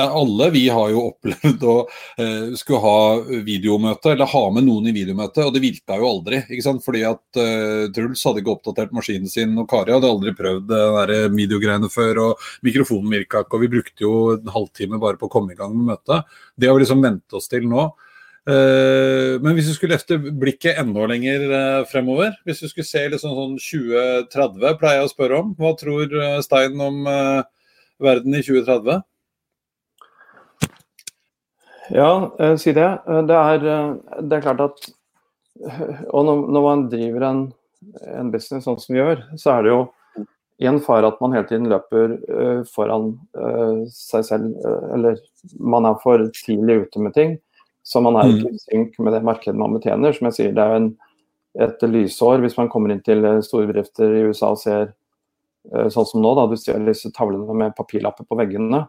Alle 0.00 0.50
vi 0.54 0.64
har 0.72 0.90
jo 0.92 1.04
opplevd 1.10 1.64
å 1.68 1.76
eh, 2.18 2.52
skulle 2.58 2.82
ha 2.84 2.98
videomøte, 3.46 4.14
eller 4.14 4.30
ha 4.32 4.44
med 4.54 4.66
noen 4.68 4.90
i 4.90 4.94
videomøte, 4.96 5.44
og 5.46 5.54
det 5.54 5.64
virka 5.64 5.98
jo 6.00 6.10
aldri. 6.10 6.42
Fordi 6.84 7.04
at 7.08 7.40
eh, 7.40 7.86
Truls 7.94 8.24
hadde 8.26 8.44
ikke 8.44 8.54
oppdatert 8.56 8.94
maskinen 8.96 9.30
sin, 9.30 9.56
og 9.60 9.68
Kari 9.70 9.94
hadde 9.96 10.10
aldri 10.10 10.34
prøvd 10.36 10.76
det 11.10 11.22
videogreiene 11.36 11.90
før, 11.92 12.24
og 12.28 12.52
mikrofonen 12.66 13.18
virka 13.18 13.44
ikke, 13.44 13.58
og 13.58 13.64
vi 13.66 13.72
brukte 13.76 14.06
jo 14.06 14.14
en 14.36 14.54
halvtime 14.54 15.00
bare 15.02 15.20
på 15.20 15.28
å 15.28 15.32
komme 15.32 15.54
i 15.54 15.58
gang 15.58 15.74
med 15.76 15.94
møtet. 15.94 16.30
Det 16.56 16.70
har 16.70 16.78
vi 16.78 16.86
liksom 16.86 17.04
vent 17.04 17.36
oss 17.36 17.50
til 17.50 17.68
nå. 17.68 17.90
Eh, 18.48 19.36
men 19.42 19.52
hvis 19.52 19.68
vi 19.68 19.74
skulle 19.76 19.96
løfte 19.98 20.16
blikket 20.16 20.78
enda 20.80 21.04
lenger 21.10 21.42
eh, 21.44 21.82
fremover, 21.90 22.38
hvis 22.48 22.62
vi 22.64 22.70
skulle 22.70 22.88
se 22.88 23.02
liksom 23.12 23.34
sånn 23.36 23.56
2030, 23.60 24.78
pleier 24.80 25.02
jeg 25.02 25.08
å 25.08 25.12
spørre 25.12 25.40
om. 25.42 25.52
Hva 25.58 25.74
tror 25.80 26.16
eh, 26.22 26.38
Stein 26.44 26.80
om 26.80 27.02
verden 28.04 28.34
i 28.34 28.42
2030? 28.42 29.02
Ja, 31.90 32.36
eh, 32.38 32.56
si 32.56 32.72
det. 32.72 32.98
Eh, 33.08 33.22
det 33.26 33.36
er, 33.36 33.64
eh, 33.66 34.20
det 34.22 34.36
er 34.36 34.46
klart 34.46 34.60
at 34.60 34.90
Og 36.08 36.24
når 36.24 36.62
man 36.64 36.86
driver 36.88 37.24
en, 37.26 37.40
en, 38.08 38.30
business 38.32 38.64
sånn 38.64 38.78
som 38.80 38.94
vi 38.94 39.00
gjør, 39.00 39.18
så 39.36 39.50
er 39.52 39.66
det 39.66 39.72
jo 39.74 39.80
en 40.64 40.78
fare 40.80 41.10
at 41.10 41.18
man 41.20 41.34
hele 41.34 41.48
tiden 41.50 41.66
løper 41.68 42.14
foran 42.64 43.10
seg 43.92 44.24
selv. 44.24 44.54
Eller 44.94 45.18
man 45.60 45.84
er 45.84 45.98
for 46.00 46.24
tidlig 46.32 46.86
ute 46.86 47.02
med 47.04 47.12
ting. 47.12 47.34
Så 47.84 48.00
man 48.00 48.16
er 48.16 48.32
ikke 48.32 48.54
i 48.54 48.62
synk 48.62 48.96
med 49.04 49.12
det 49.12 49.20
markedet 49.26 49.60
man 49.60 49.76
betjener. 49.76 50.16
Som 50.16 50.30
jeg 50.30 50.38
sier, 50.38 50.56
det 50.56 50.64
er 50.64 50.78
en, 50.78 50.88
et 51.60 51.84
lysår 51.84 52.40
hvis 52.40 52.56
man 52.56 52.72
kommer 52.72 52.94
inn 52.94 53.04
til 53.04 53.26
store 53.44 53.68
bedrifter 53.68 54.16
i 54.16 54.24
USA 54.30 54.54
og 54.54 54.62
ser 54.64 54.94
sånn 55.68 56.06
som 56.08 56.22
nå, 56.24 56.32
da 56.36 56.46
du 56.48 56.56
ser 56.58 56.80
disse 56.86 57.10
tavlene 57.14 57.56
med 57.56 57.74
papirlapper 57.76 58.26
på 58.28 58.38
veggene, 58.40 58.84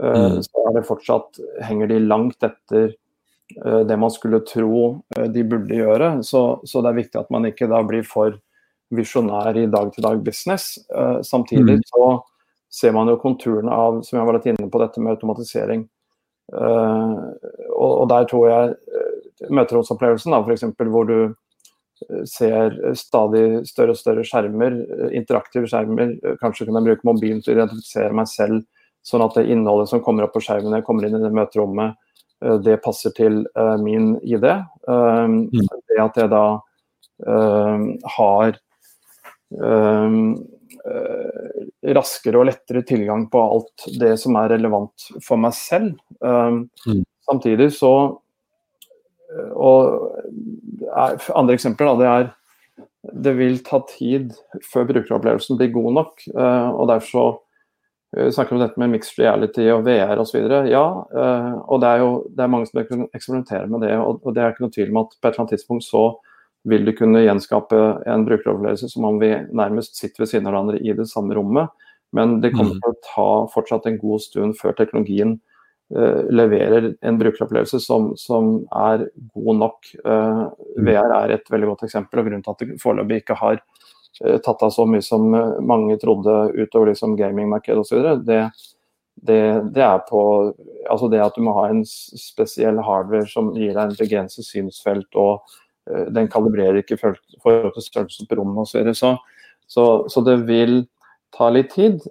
eh, 0.00 0.22
mm. 0.36 0.38
så 0.46 0.68
er 0.68 0.78
det 0.78 0.86
fortsatt, 0.88 1.42
henger 1.66 1.90
de 1.92 2.00
langt 2.04 2.46
etter 2.46 2.94
eh, 2.94 3.82
det 3.88 3.98
man 4.00 4.12
skulle 4.12 4.42
tro 4.48 5.02
de 5.12 5.44
burde 5.44 5.76
gjøre. 5.76 6.10
Så, 6.26 6.46
så, 6.64 6.82
det 6.82 6.92
er 6.92 7.00
viktig 7.02 7.20
at 7.20 7.32
man 7.34 7.48
ikke 7.50 7.70
da 7.72 7.82
blir 7.86 8.06
for 8.08 8.38
visjonær 8.94 9.56
i 9.58 9.66
dag-til-dag-business. 9.66 10.66
Samtidig 11.26 11.80
mm. 11.80 11.86
så 11.90 12.10
ser 12.70 12.92
man 12.94 13.10
jo 13.10 13.16
konturene 13.18 13.72
av, 13.74 13.98
som 14.06 14.20
jeg 14.20 14.28
var 14.28 14.36
litt 14.36 14.46
inne 14.52 14.68
på, 14.70 14.78
dette 14.78 15.02
med 15.02 15.16
automatisering. 15.16 15.82
Og, 16.54 17.90
og 17.90 18.04
der 18.12 18.28
tror 18.30 18.44
jeg 18.46 19.50
møteromsopplevelsen, 19.50 20.36
f.eks. 20.38 20.68
hvor 20.86 21.08
du 21.10 21.18
ser 22.28 22.74
stadig 22.98 23.66
større 23.68 23.94
og 23.94 24.00
større 24.00 24.24
skjermer, 24.26 24.74
interaktive 25.16 25.68
skjermer. 25.70 26.16
Kanskje 26.42 26.66
kan 26.68 26.76
jeg 26.80 26.86
bruke 26.90 27.08
mobilen 27.08 27.40
til 27.44 27.54
å 27.54 27.56
identifisere 27.60 28.16
meg 28.16 28.28
selv, 28.30 28.64
sånn 29.06 29.24
at 29.24 29.36
det 29.38 29.46
innholdet 29.54 29.88
som 29.92 30.02
kommer 30.04 30.26
opp 30.26 30.34
på 30.36 30.42
skjermen 30.44 30.70
når 30.72 30.82
jeg 30.82 30.86
kommer 30.88 31.06
inn 31.06 31.16
i 31.16 31.22
det 31.22 31.32
møterommet, 31.34 31.96
det 32.66 32.82
passer 32.84 33.14
til 33.16 33.46
min 33.80 34.20
ID. 34.20 34.44
Mm. 34.84 35.48
Det 35.88 36.02
at 36.02 36.18
jeg 36.20 36.28
da 36.34 36.46
har 38.16 38.58
raskere 41.96 42.42
og 42.42 42.48
lettere 42.50 42.82
tilgang 42.84 43.24
på 43.32 43.40
alt 43.40 43.86
det 44.00 44.12
som 44.20 44.36
er 44.36 44.52
relevant 44.52 45.08
for 45.24 45.40
meg 45.40 45.54
selv. 45.56 45.96
Mm. 46.20 47.04
Samtidig 47.24 47.70
så 47.78 47.92
og 49.54 50.20
andre 51.34 51.56
eksempler 51.56 51.88
da, 51.92 51.96
det 52.00 52.10
er 52.10 52.28
det 53.14 53.32
vil 53.38 53.58
ta 53.64 53.80
tid 53.90 54.34
før 54.66 54.88
brukeropplevelsen 54.88 55.58
blir 55.58 55.74
god 55.74 55.92
nok. 56.00 56.22
Uh, 56.34 56.70
og 56.74 56.88
Derfor 56.90 57.10
så 57.10 57.24
uh, 58.16 58.30
snakker 58.34 58.54
vi 58.54 58.58
om 58.58 58.64
dette 58.64 58.82
med 58.82 58.94
mixed 58.96 59.20
reality 59.20 59.68
og 59.72 59.84
VR 59.86 60.20
osv. 60.22 60.40
Ja, 60.70 60.84
og 61.66 61.82
det 61.82 61.90
er 61.90 62.02
jo 62.02 62.10
det 62.34 62.44
er 62.44 62.52
mange 62.52 62.70
som 62.70 62.82
eksperimenterer 62.82 63.70
med 63.70 63.86
det. 63.86 63.94
Og, 63.98 64.26
det 64.34 64.42
er 64.42 64.54
ikke 64.54 64.66
noe 64.66 64.74
tvil 64.74 64.94
om 64.94 65.02
at 65.04 65.16
på 65.16 65.22
et 65.22 65.32
eller 65.32 65.44
annet 65.44 65.56
tidspunkt 65.56 65.86
så 65.86 66.06
vil 66.66 66.86
du 66.86 66.90
kunne 66.98 67.22
gjenskape 67.22 67.82
en 68.10 68.24
brukeropplevelse 68.26 68.88
som 68.90 69.04
om 69.06 69.20
vi 69.22 69.30
nærmest 69.54 70.00
sitter 70.00 70.24
ved 70.24 70.32
siden 70.32 70.48
av 70.48 70.56
hverandre 70.56 70.80
i 70.82 70.96
det 70.98 71.06
samme 71.10 71.36
rommet. 71.38 71.70
Men 72.16 72.40
det 72.42 72.56
kommer 72.56 72.74
mm. 72.74 72.80
til 72.82 72.90
å 72.90 73.02
ta 73.06 73.28
fortsatt 73.52 73.86
en 73.86 74.00
god 74.00 74.24
stund 74.24 74.58
før 74.58 74.74
teknologien 74.74 75.36
Eh, 75.36 75.55
leverer 76.30 76.94
en 77.00 77.18
brukeropplevelse 77.18 77.80
som, 77.80 78.10
som, 78.16 78.66
er 78.74 79.06
god 79.34 79.56
nok. 79.56 79.90
Eh, 80.04 80.40
mm. 80.78 80.86
VR 80.88 81.12
er 81.20 81.34
et 81.36 81.50
veldig 81.52 81.68
godt 81.72 81.84
eksempel, 81.86 82.20
og 82.20 82.26
grunnen 82.26 82.42
til 82.42 82.54
at 82.54 82.64
det 82.64 82.78
foreløpig 82.82 83.20
ikke 83.22 83.36
har 83.38 83.60
eh, 83.60 84.40
tatt 84.42 84.64
av 84.66 84.72
så 84.74 84.86
mye 84.88 85.04
som 85.04 85.28
mange 85.62 85.98
trodde 86.02 86.34
utover 86.56 86.90
liksom 86.90 87.14
gamingmarkedet 87.18 87.84
osv. 87.84 88.10
Det, 88.26 88.40
det, 89.30 89.40
det 89.76 89.86
er 89.86 90.02
på 90.10 90.24
altså 90.90 91.10
det 91.12 91.22
at 91.22 91.38
du 91.38 91.46
må 91.46 91.54
ha 91.60 91.68
en 91.70 91.84
spesiell 91.86 92.82
hardware 92.82 93.30
som 93.30 93.54
gir 93.54 93.70
deg 93.76 93.84
en 93.86 93.96
begrenset 94.00 94.46
synsfelt, 94.46 95.08
og 95.14 95.46
den 95.86 96.26
kalibrerer 96.26 96.80
ikke 96.80 96.96
i 96.96 96.98
forhold 96.98 97.76
til 97.76 97.84
størrelsen 97.84 98.26
på 98.26 98.40
rommet 98.40 98.66
osv. 98.66 98.90
Så, 98.90 99.12
så, 99.70 99.84
så 100.10 100.22
det 100.26 100.40
vil 100.48 100.80
ta 101.36 101.46
litt 101.54 101.70
tid. 101.76 102.02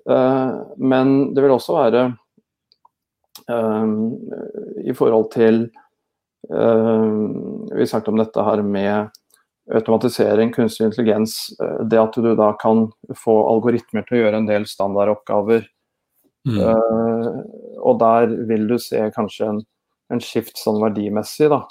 Men 0.79 1.11
det 1.35 1.43
vil 1.43 1.51
også 1.57 1.75
være 1.75 2.05
I 3.49 4.93
forhold 4.95 5.31
til 5.33 5.65
vi 6.45 7.75
Vi 7.75 7.87
snakket 7.89 8.11
om 8.11 8.19
dette 8.19 8.43
her 8.45 8.61
med 8.61 9.09
automatisering, 9.73 10.51
kunstig 10.53 10.85
intelligens. 10.85 11.49
Uh, 11.57 11.81
det 11.89 11.97
at 11.97 12.17
du 12.21 12.35
da 12.37 12.51
kan 12.61 12.83
få 13.17 13.33
algoritmer 13.49 14.05
til 14.05 14.17
å 14.17 14.21
gjøre 14.21 14.41
en 14.43 14.49
del 14.49 14.67
standardoppgaver. 14.69 15.65
Mm. 16.45 16.59
Og 17.81 17.97
der 17.97 18.29
vil 18.45 18.67
du 18.69 18.75
se 18.77 18.99
kanskje 19.15 19.47
en, 19.49 19.61
en 20.13 20.21
skift 20.21 20.59
sånn 20.61 20.77
verdimessig 20.77 21.47
da, 21.49 21.63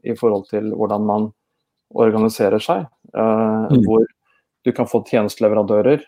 i 0.00 0.14
forhold 0.16 0.46
til 0.48 0.70
hvordan 0.72 1.04
man 1.04 1.26
organiserer 2.00 2.62
seg. 2.64 2.86
Mm. 3.12 3.84
Hvor 3.84 4.06
du 4.64 4.72
kan 4.72 4.88
få 4.88 5.02
tjenesteleverandører 5.10 6.06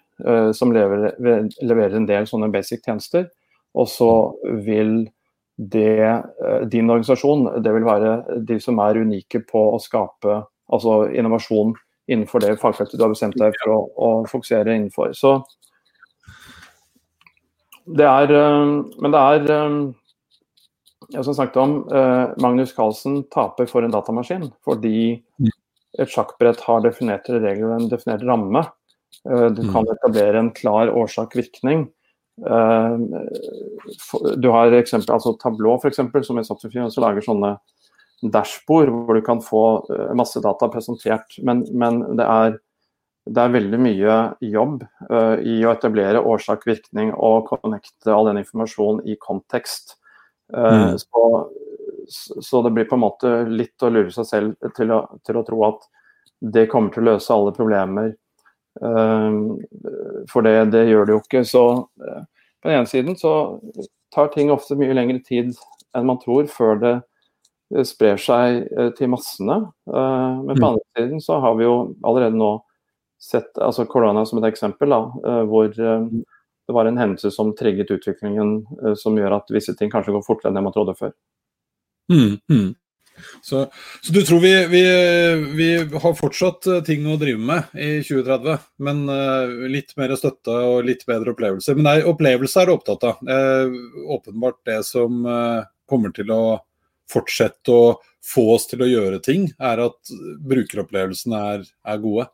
som 0.57 0.73
lever, 0.73 1.11
leverer 1.21 1.99
en 2.01 2.09
del 2.09 2.25
sånne 2.31 2.49
basic 2.57 2.81
tjenester. 2.89 3.29
Og 3.75 3.89
så 3.91 4.11
vil 4.65 5.05
det, 5.57 6.01
eh, 6.01 6.61
din 6.67 6.91
organisasjon, 6.91 7.63
det 7.63 7.73
vil 7.73 7.87
være 7.87 8.43
de 8.47 8.59
som 8.61 8.79
er 8.83 8.99
unike 8.99 9.45
på 9.47 9.67
å 9.75 9.81
skape 9.83 10.43
altså 10.73 11.05
innovasjon 11.15 11.75
innenfor 12.11 12.43
det 12.43 12.57
fagfeltet 12.61 12.99
du 12.99 13.05
har 13.05 13.13
bestemt 13.13 13.39
deg 13.39 13.55
for 13.63 13.75
å, 13.75 13.79
å 13.95 14.09
fokusere 14.29 14.75
innenfor. 14.75 15.15
Så 15.17 15.39
det 17.85 18.07
er 18.09 18.33
eh, 18.33 18.73
Men 18.99 19.15
det 19.15 19.21
er 19.21 19.53
eh, 19.59 19.79
jeg 21.15 21.27
som 21.27 21.37
snakket 21.37 21.59
om, 21.61 21.73
Magnus 22.41 22.73
Carlsen 22.73 23.19
taper 23.31 23.69
for 23.69 23.85
en 23.85 23.93
datamaskin 23.93 24.47
fordi 24.65 25.21
et 26.01 26.11
sjakkbrett 26.11 26.63
har 26.65 26.81
definerte 26.83 27.37
regler 27.37 27.69
og 27.69 27.75
en 27.77 27.91
definert 27.93 28.25
ramme. 28.25 28.63
Du 29.23 29.61
kan 29.69 29.85
mm. 29.85 29.91
etablere 29.93 30.41
en 30.41 30.49
klar 30.57 30.89
årsak-virkning. 30.89 31.85
Uh, 32.43 32.99
du 34.37 34.49
har 34.51 34.75
eksempel, 34.75 35.13
altså 35.15 35.35
Tablå, 35.39 35.77
for 35.83 35.91
eksempel, 35.91 36.25
som 36.27 36.39
i 36.41 36.45
Software 36.47 36.89
også 36.89 37.05
lager 37.05 37.25
sånne 37.25 37.55
dashbord 38.35 38.91
hvor 38.91 39.19
du 39.19 39.25
kan 39.27 39.43
få 39.45 39.65
uh, 39.91 40.13
masse 40.19 40.43
data 40.43 40.69
presentert. 40.73 41.39
Men, 41.47 41.65
men 41.71 42.01
det, 42.19 42.27
er, 42.27 42.57
det, 43.29 43.39
er, 43.39 43.55
veldig 43.55 43.83
mye 43.87 44.17
jobb 44.43 44.83
uh, 45.11 45.37
i 45.43 45.61
å 45.65 45.75
etablere 45.75 46.23
årsak-virkning 46.23 47.15
og 47.15 47.53
connecte 47.53 48.15
all 48.15 48.33
den 48.33 48.43
informasjonen 48.43 49.05
i 49.07 49.19
kontekst. 49.21 49.99
Mm. 50.55 50.99
Så, 51.01 51.29
så, 52.45 52.61
det 52.63 52.75
blir 52.77 52.85
på 52.85 52.99
en 52.99 53.03
måte 53.07 53.31
litt 53.49 53.81
å 53.83 53.89
lure 53.89 54.13
seg 54.13 54.27
selv 54.29 54.75
til 54.77 54.93
å, 54.93 54.99
til 55.25 55.39
å 55.41 55.43
tro 55.47 55.63
at 55.71 55.87
det 56.45 56.67
kommer 56.69 56.93
til 56.93 57.01
å 57.07 57.15
løse 57.15 57.33
alle 57.33 57.55
problemer 57.57 58.13
for 58.81 60.43
det, 60.43 60.55
det, 60.75 60.85
gjør 60.89 61.07
det 61.07 61.17
jo 61.17 61.23
ikke. 61.23 61.43
Så 61.47 61.65
eh, 62.03 62.23
på 62.63 62.69
den 62.69 62.79
ene 62.79 62.91
siden 62.91 63.19
så 63.19 63.35
tar 64.15 64.33
ting 64.35 64.53
ofte 64.55 64.79
mye 64.79 64.95
lengre 64.97 65.23
tid 65.25 65.55
enn 65.95 66.09
man 66.09 66.21
tror 66.23 66.49
før 66.51 66.81
det 66.83 66.95
eh, 66.97 67.85
sprer 67.87 68.21
seg 68.21 68.65
eh, 68.67 68.91
til 68.99 69.13
massene. 69.15 69.61
Men 69.87 70.55
på 70.55 70.59
den 70.59 70.63
mm. 70.63 70.71
andre 70.73 70.99
siden 70.99 71.25
så 71.25 71.41
har 71.45 71.59
vi 71.59 71.69
jo 71.69 71.77
allerede 72.03 72.39
nå 72.39 72.57
sett 73.23 73.57
altså 73.63 73.87
korona 73.89 74.25
som 74.29 74.41
et 74.43 74.51
eksempel, 74.51 74.91
da, 74.93 75.45
hvor 75.49 75.71
det 75.73 76.73
var 76.77 76.85
en 76.85 76.99
hendelse 77.01 77.31
som 77.33 77.55
trigget 77.57 77.93
utviklingen 77.95 78.59
som 79.01 79.17
gjør 79.17 79.39
at 79.39 79.53
visse 79.55 79.73
ting 79.79 79.89
kanskje 79.93 80.13
går 80.13 80.27
fortere 80.27 80.51
enn 80.51 80.59
det 80.59 80.65
man 80.67 80.75
trodde 80.75 80.93
før. 80.99 81.15
Mm, 82.13 82.35
mm. 82.53 82.67
Så, 83.43 83.67
så, 84.01 84.13
du 84.13 84.21
tror 84.27 84.41
vi, 84.43 84.53
vi, 84.71 84.83
vi, 85.57 85.69
har 86.03 86.17
fortsatt 86.19 86.67
eh, 86.67 86.81
ting 86.87 87.07
å 87.11 87.19
drive 87.21 87.41
med 87.41 87.77
i 87.79 87.91
2030, 88.05 88.65
men 88.87 89.05
uh, 89.11 89.69
litt 89.71 89.95
mer 90.01 90.15
støtte 90.19 90.55
og 90.55 90.89
litt 90.89 91.05
bedre 91.09 91.35
opplevelser. 91.35 91.79
Men 91.79 91.89
nei, 91.89 91.97
opplevelse 92.09 92.63
er 92.63 92.71
du 92.71 92.75
opptatt 92.75 93.07
av. 93.11 93.23
Uh, 93.23 93.75
åpenbart 94.17 94.61
det 94.69 94.81
som 94.89 95.23
uh, 95.29 95.63
kommer 95.91 96.15
til 96.17 96.33
å 96.35 96.43
fortsette 97.11 97.73
å 97.73 97.95
få 98.25 98.49
oss 98.55 98.67
til 98.71 98.83
å 98.85 98.89
gjøre 98.89 99.21
ting, 99.25 99.51
er 99.61 99.83
at 99.85 100.15
brukeropplevelsene 100.49 101.41
er, 101.55 101.65
er 101.85 102.01
gode. 102.03 102.29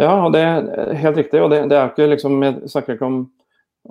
Ja, 0.00 0.14
og 0.24 0.32
det 0.34 0.42
er 0.42 0.94
helt 0.98 1.18
riktig. 1.18 1.40
og 1.42 1.50
det, 1.52 1.64
det 1.70 1.78
er 1.78 1.90
ikke 1.90 2.08
liksom, 2.10 2.38
Jeg 2.42 2.70
snakker 2.70 2.96
ikke 2.96 3.08
om 3.08 3.22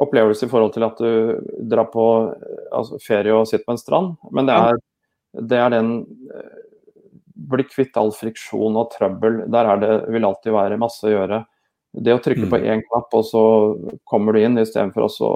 opplevelse 0.02 0.48
i 0.48 0.52
forhold 0.52 0.72
til 0.76 0.86
at 0.88 1.02
du 1.04 1.68
drar 1.72 1.90
på 1.92 2.06
altså, 2.72 3.00
ferie 3.04 3.36
og 3.36 3.48
sitter 3.50 3.68
på 3.68 3.76
en 3.76 3.82
strand, 3.82 4.14
men 4.32 4.48
det 4.48 4.56
er 4.56 4.80
det 5.34 5.58
er 5.58 5.72
den 5.74 5.94
eh, 6.34 6.58
Bli 7.52 7.64
kvitt 7.66 7.96
all 7.98 8.12
friksjon 8.14 8.76
og 8.78 8.92
trøbbel. 8.94 9.40
Der 9.50 9.66
er 9.66 9.80
det, 9.82 9.94
vil 10.14 10.28
alltid 10.28 10.54
være 10.54 10.78
masse 10.78 11.08
å 11.08 11.10
gjøre. 11.10 11.40
Det 11.92 12.14
å 12.14 12.20
trykke 12.22 12.46
mm. 12.46 12.52
på 12.52 12.60
én 12.70 12.84
knapp, 12.86 13.16
og 13.18 13.24
så 13.26 13.42
kommer 14.08 14.36
du 14.36 14.44
inn, 14.44 14.60
istedenfor 14.62 15.08
også 15.08 15.32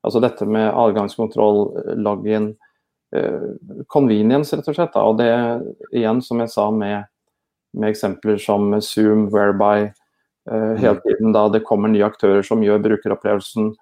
Altså 0.00 0.16
dette 0.24 0.46
med 0.48 0.64
adgangskontroll, 0.80 1.58
login, 2.00 2.46
eh, 3.12 3.50
convenience, 3.92 4.56
rett 4.56 4.68
og 4.72 4.78
slett. 4.78 4.94
Da. 4.94 5.02
Og 5.04 5.18
det 5.18 5.28
igjen, 5.92 6.22
som 6.24 6.40
jeg 6.40 6.48
sa 6.54 6.70
med, 6.72 7.04
med 7.76 7.92
eksempler 7.92 8.40
som 8.40 8.72
Zoom, 8.80 9.26
Whereby, 9.28 9.90
eh, 10.48 10.72
hele 10.80 10.96
mm. 10.96 11.02
tiden 11.04 11.36
da 11.36 11.42
det 11.52 11.66
kommer 11.68 11.92
nye 11.92 12.08
aktører 12.08 12.40
som 12.40 12.64
gjør 12.64 12.80
brukeropplevelsen 12.86 13.74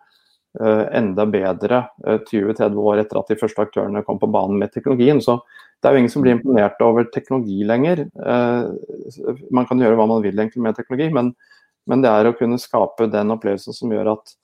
enda 0.56 1.26
bedre 1.26 1.84
20-30 2.04 2.62
eh, 2.64 2.78
år 2.78 3.02
etter 3.02 3.20
at 3.20 3.30
de 3.30 3.36
første 3.38 3.62
aktørene 3.62 4.02
kom 4.06 4.18
på 4.20 4.30
banen 4.32 4.58
med 4.60 4.72
teknologien. 4.72 5.20
Så 5.22 5.38
det 5.78 5.88
er 5.88 5.94
jo 5.94 6.02
ingen 6.02 6.12
som 6.12 6.24
blir 6.24 6.34
imponert 6.34 6.80
over 6.82 7.06
teknologi 7.14 7.60
lenger. 7.68 8.06
Eh, 8.08 9.38
man 9.54 9.68
kan 9.68 9.80
gjøre 9.82 9.98
hva 9.98 10.08
man 10.10 10.24
vil 10.24 10.38
egentlig 10.38 10.64
med 10.64 10.78
teknologi, 10.78 11.10
men, 11.14 11.32
men 11.86 12.02
det 12.04 12.10
er 12.10 12.30
å 12.30 12.36
kunne 12.38 12.60
skape 12.60 13.10
den 13.12 13.34
opplevelsen 13.36 13.76
som 13.76 13.94
gjør 13.94 14.14
at 14.18 14.36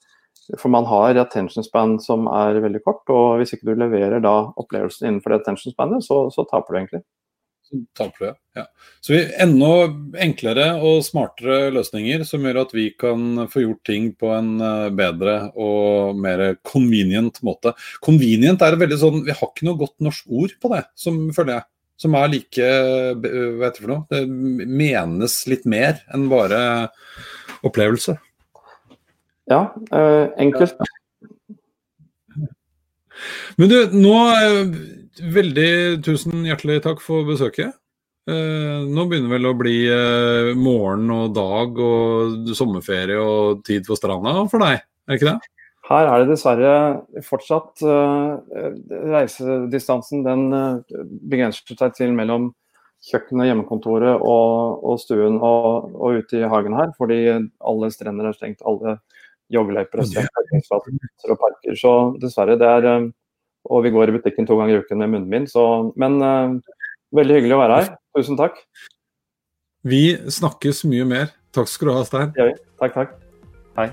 For 0.61 0.69
man 0.69 0.85
har 0.85 1.17
attention 1.17 1.63
span 1.65 1.95
som 1.97 2.27
er 2.29 2.59
veldig 2.61 2.83
kort, 2.85 3.01
og 3.09 3.39
hvis 3.39 3.55
ikke 3.55 3.71
du 3.71 3.79
leverer 3.81 4.21
da 4.21 4.51
opplevelsen 4.61 5.07
innenfor 5.07 5.33
det 5.33 5.39
attention 5.39 5.73
spanet, 5.73 6.05
så, 6.05 6.27
så 6.29 6.45
taper 6.45 6.69
du 6.69 6.77
egentlig. 6.77 7.01
Taper 7.97 8.35
Ja. 8.55 8.65
Så 9.01 9.13
vi 9.13 9.19
enda 9.41 9.69
enklere 10.23 10.67
og 10.79 11.01
smartere 11.03 11.73
løsninger 11.75 12.23
som 12.27 12.45
gjør 12.45 12.61
at 12.61 12.73
vi 12.75 12.85
kan 12.95 13.47
få 13.51 13.65
gjort 13.65 13.81
ting 13.87 14.09
på 14.15 14.29
en 14.31 14.53
eh, 14.63 14.91
bedre 14.95 15.35
og 15.59 16.15
mer 16.19 16.55
convenient 16.63 17.41
måte. 17.43 17.73
Convenient 18.05 18.63
er 18.63 18.79
veldig 18.79 18.99
sånn 19.01 19.23
Vi 19.25 19.35
har 19.35 19.49
ikke 19.49 19.67
noe 19.67 19.81
godt 19.81 19.97
norsk 20.05 20.29
ord 20.31 20.55
på 20.61 20.71
det, 20.71 20.85
som 20.95 21.19
føler 21.35 21.57
jeg. 21.57 21.67
Som 21.99 22.15
er 22.19 22.31
like 22.31 22.69
Hva 23.19 23.67
heter 23.67 23.75
det 23.75 23.83
for 23.83 23.91
noe? 23.91 24.05
Det 24.11 24.23
menes 24.27 25.37
litt 25.51 25.67
mer 25.67 26.01
enn 26.13 26.29
bare 26.31 26.61
opplevelse. 27.65 28.17
Ja, 29.51 29.67
øh, 29.93 30.27
enkelt. 30.41 30.79
Men 33.57 33.71
du, 33.71 33.77
nå 33.95 34.15
Veldig 35.15 36.03
tusen 36.03 36.43
hjertelig 36.47 36.81
takk 36.83 37.01
for 37.03 37.27
besøket. 37.27 37.75
Eh, 38.25 38.79
nå 38.89 39.05
begynner 39.05 39.35
vel 39.35 39.47
å 39.51 39.57
bli 39.57 39.75
eh, 39.87 40.51
morgen 40.57 41.11
og 41.13 41.35
dag 41.35 41.77
og 41.77 42.49
sommerferie 42.57 43.19
og 43.21 43.61
tid 43.67 43.85
for 43.85 43.99
stranda 43.99 44.33
for 44.49 44.65
deg, 44.65 44.81
er 44.81 45.13
det 45.13 45.19
ikke 45.19 45.29
det? 45.29 45.51
Her 45.85 46.09
er 46.09 46.23
det 46.23 46.31
dessverre 46.31 46.71
fortsatt 47.21 47.83
uh, 47.85 48.41
Reisedistansen 49.13 50.23
den 50.25 50.47
begrenser 51.29 51.77
seg 51.77 51.93
til 51.93 52.15
mellom 52.17 52.47
kjøkkenet, 53.05 53.51
hjemmekontoret 53.51 54.17
og, 54.17 54.81
og 54.81 54.97
stuen 55.03 55.37
og, 55.37 55.91
og, 55.93 56.23
ute 56.23 56.39
i 56.39 56.49
hagen 56.49 56.73
her. 56.73 56.89
Fordi 56.97 57.19
alle 57.35 57.91
strender 57.93 58.31
er 58.31 58.33
stengt, 58.33 58.65
alle 58.65 58.97
joggeløyper 59.53 60.01
er 60.01 60.09
stengt, 60.09 60.73
og 60.73 61.37
parker. 61.37 61.77
Så 61.77 61.93
dessverre, 62.23 62.57
det 62.57 62.71
er 62.71 62.89
Og 63.65 63.85
vi 63.85 63.93
går 63.95 64.11
i 64.11 64.17
butikken 64.17 64.47
to 64.47 64.57
ganger 64.59 64.77
i 64.77 64.83
uken 64.83 65.01
med 65.03 65.13
munnbind, 65.15 65.49
så 65.51 65.91
Men 65.99 66.19
veldig 67.15 67.39
hyggelig 67.39 67.55
å 67.55 67.61
være 67.63 67.79
her. 67.79 67.95
Tusen 68.17 68.39
takk. 68.39 68.59
Vi 69.85 70.17
snakkes 70.17 70.83
mye 70.89 71.05
mer. 71.05 71.31
Takk 71.55 71.69
skal 71.71 71.91
du 71.91 71.93
ha, 71.95 72.03
Stein. 72.07 72.35
Ja, 72.39 72.51
takk, 72.81 72.97
takk. 72.97 73.15
Hei. 73.77 73.89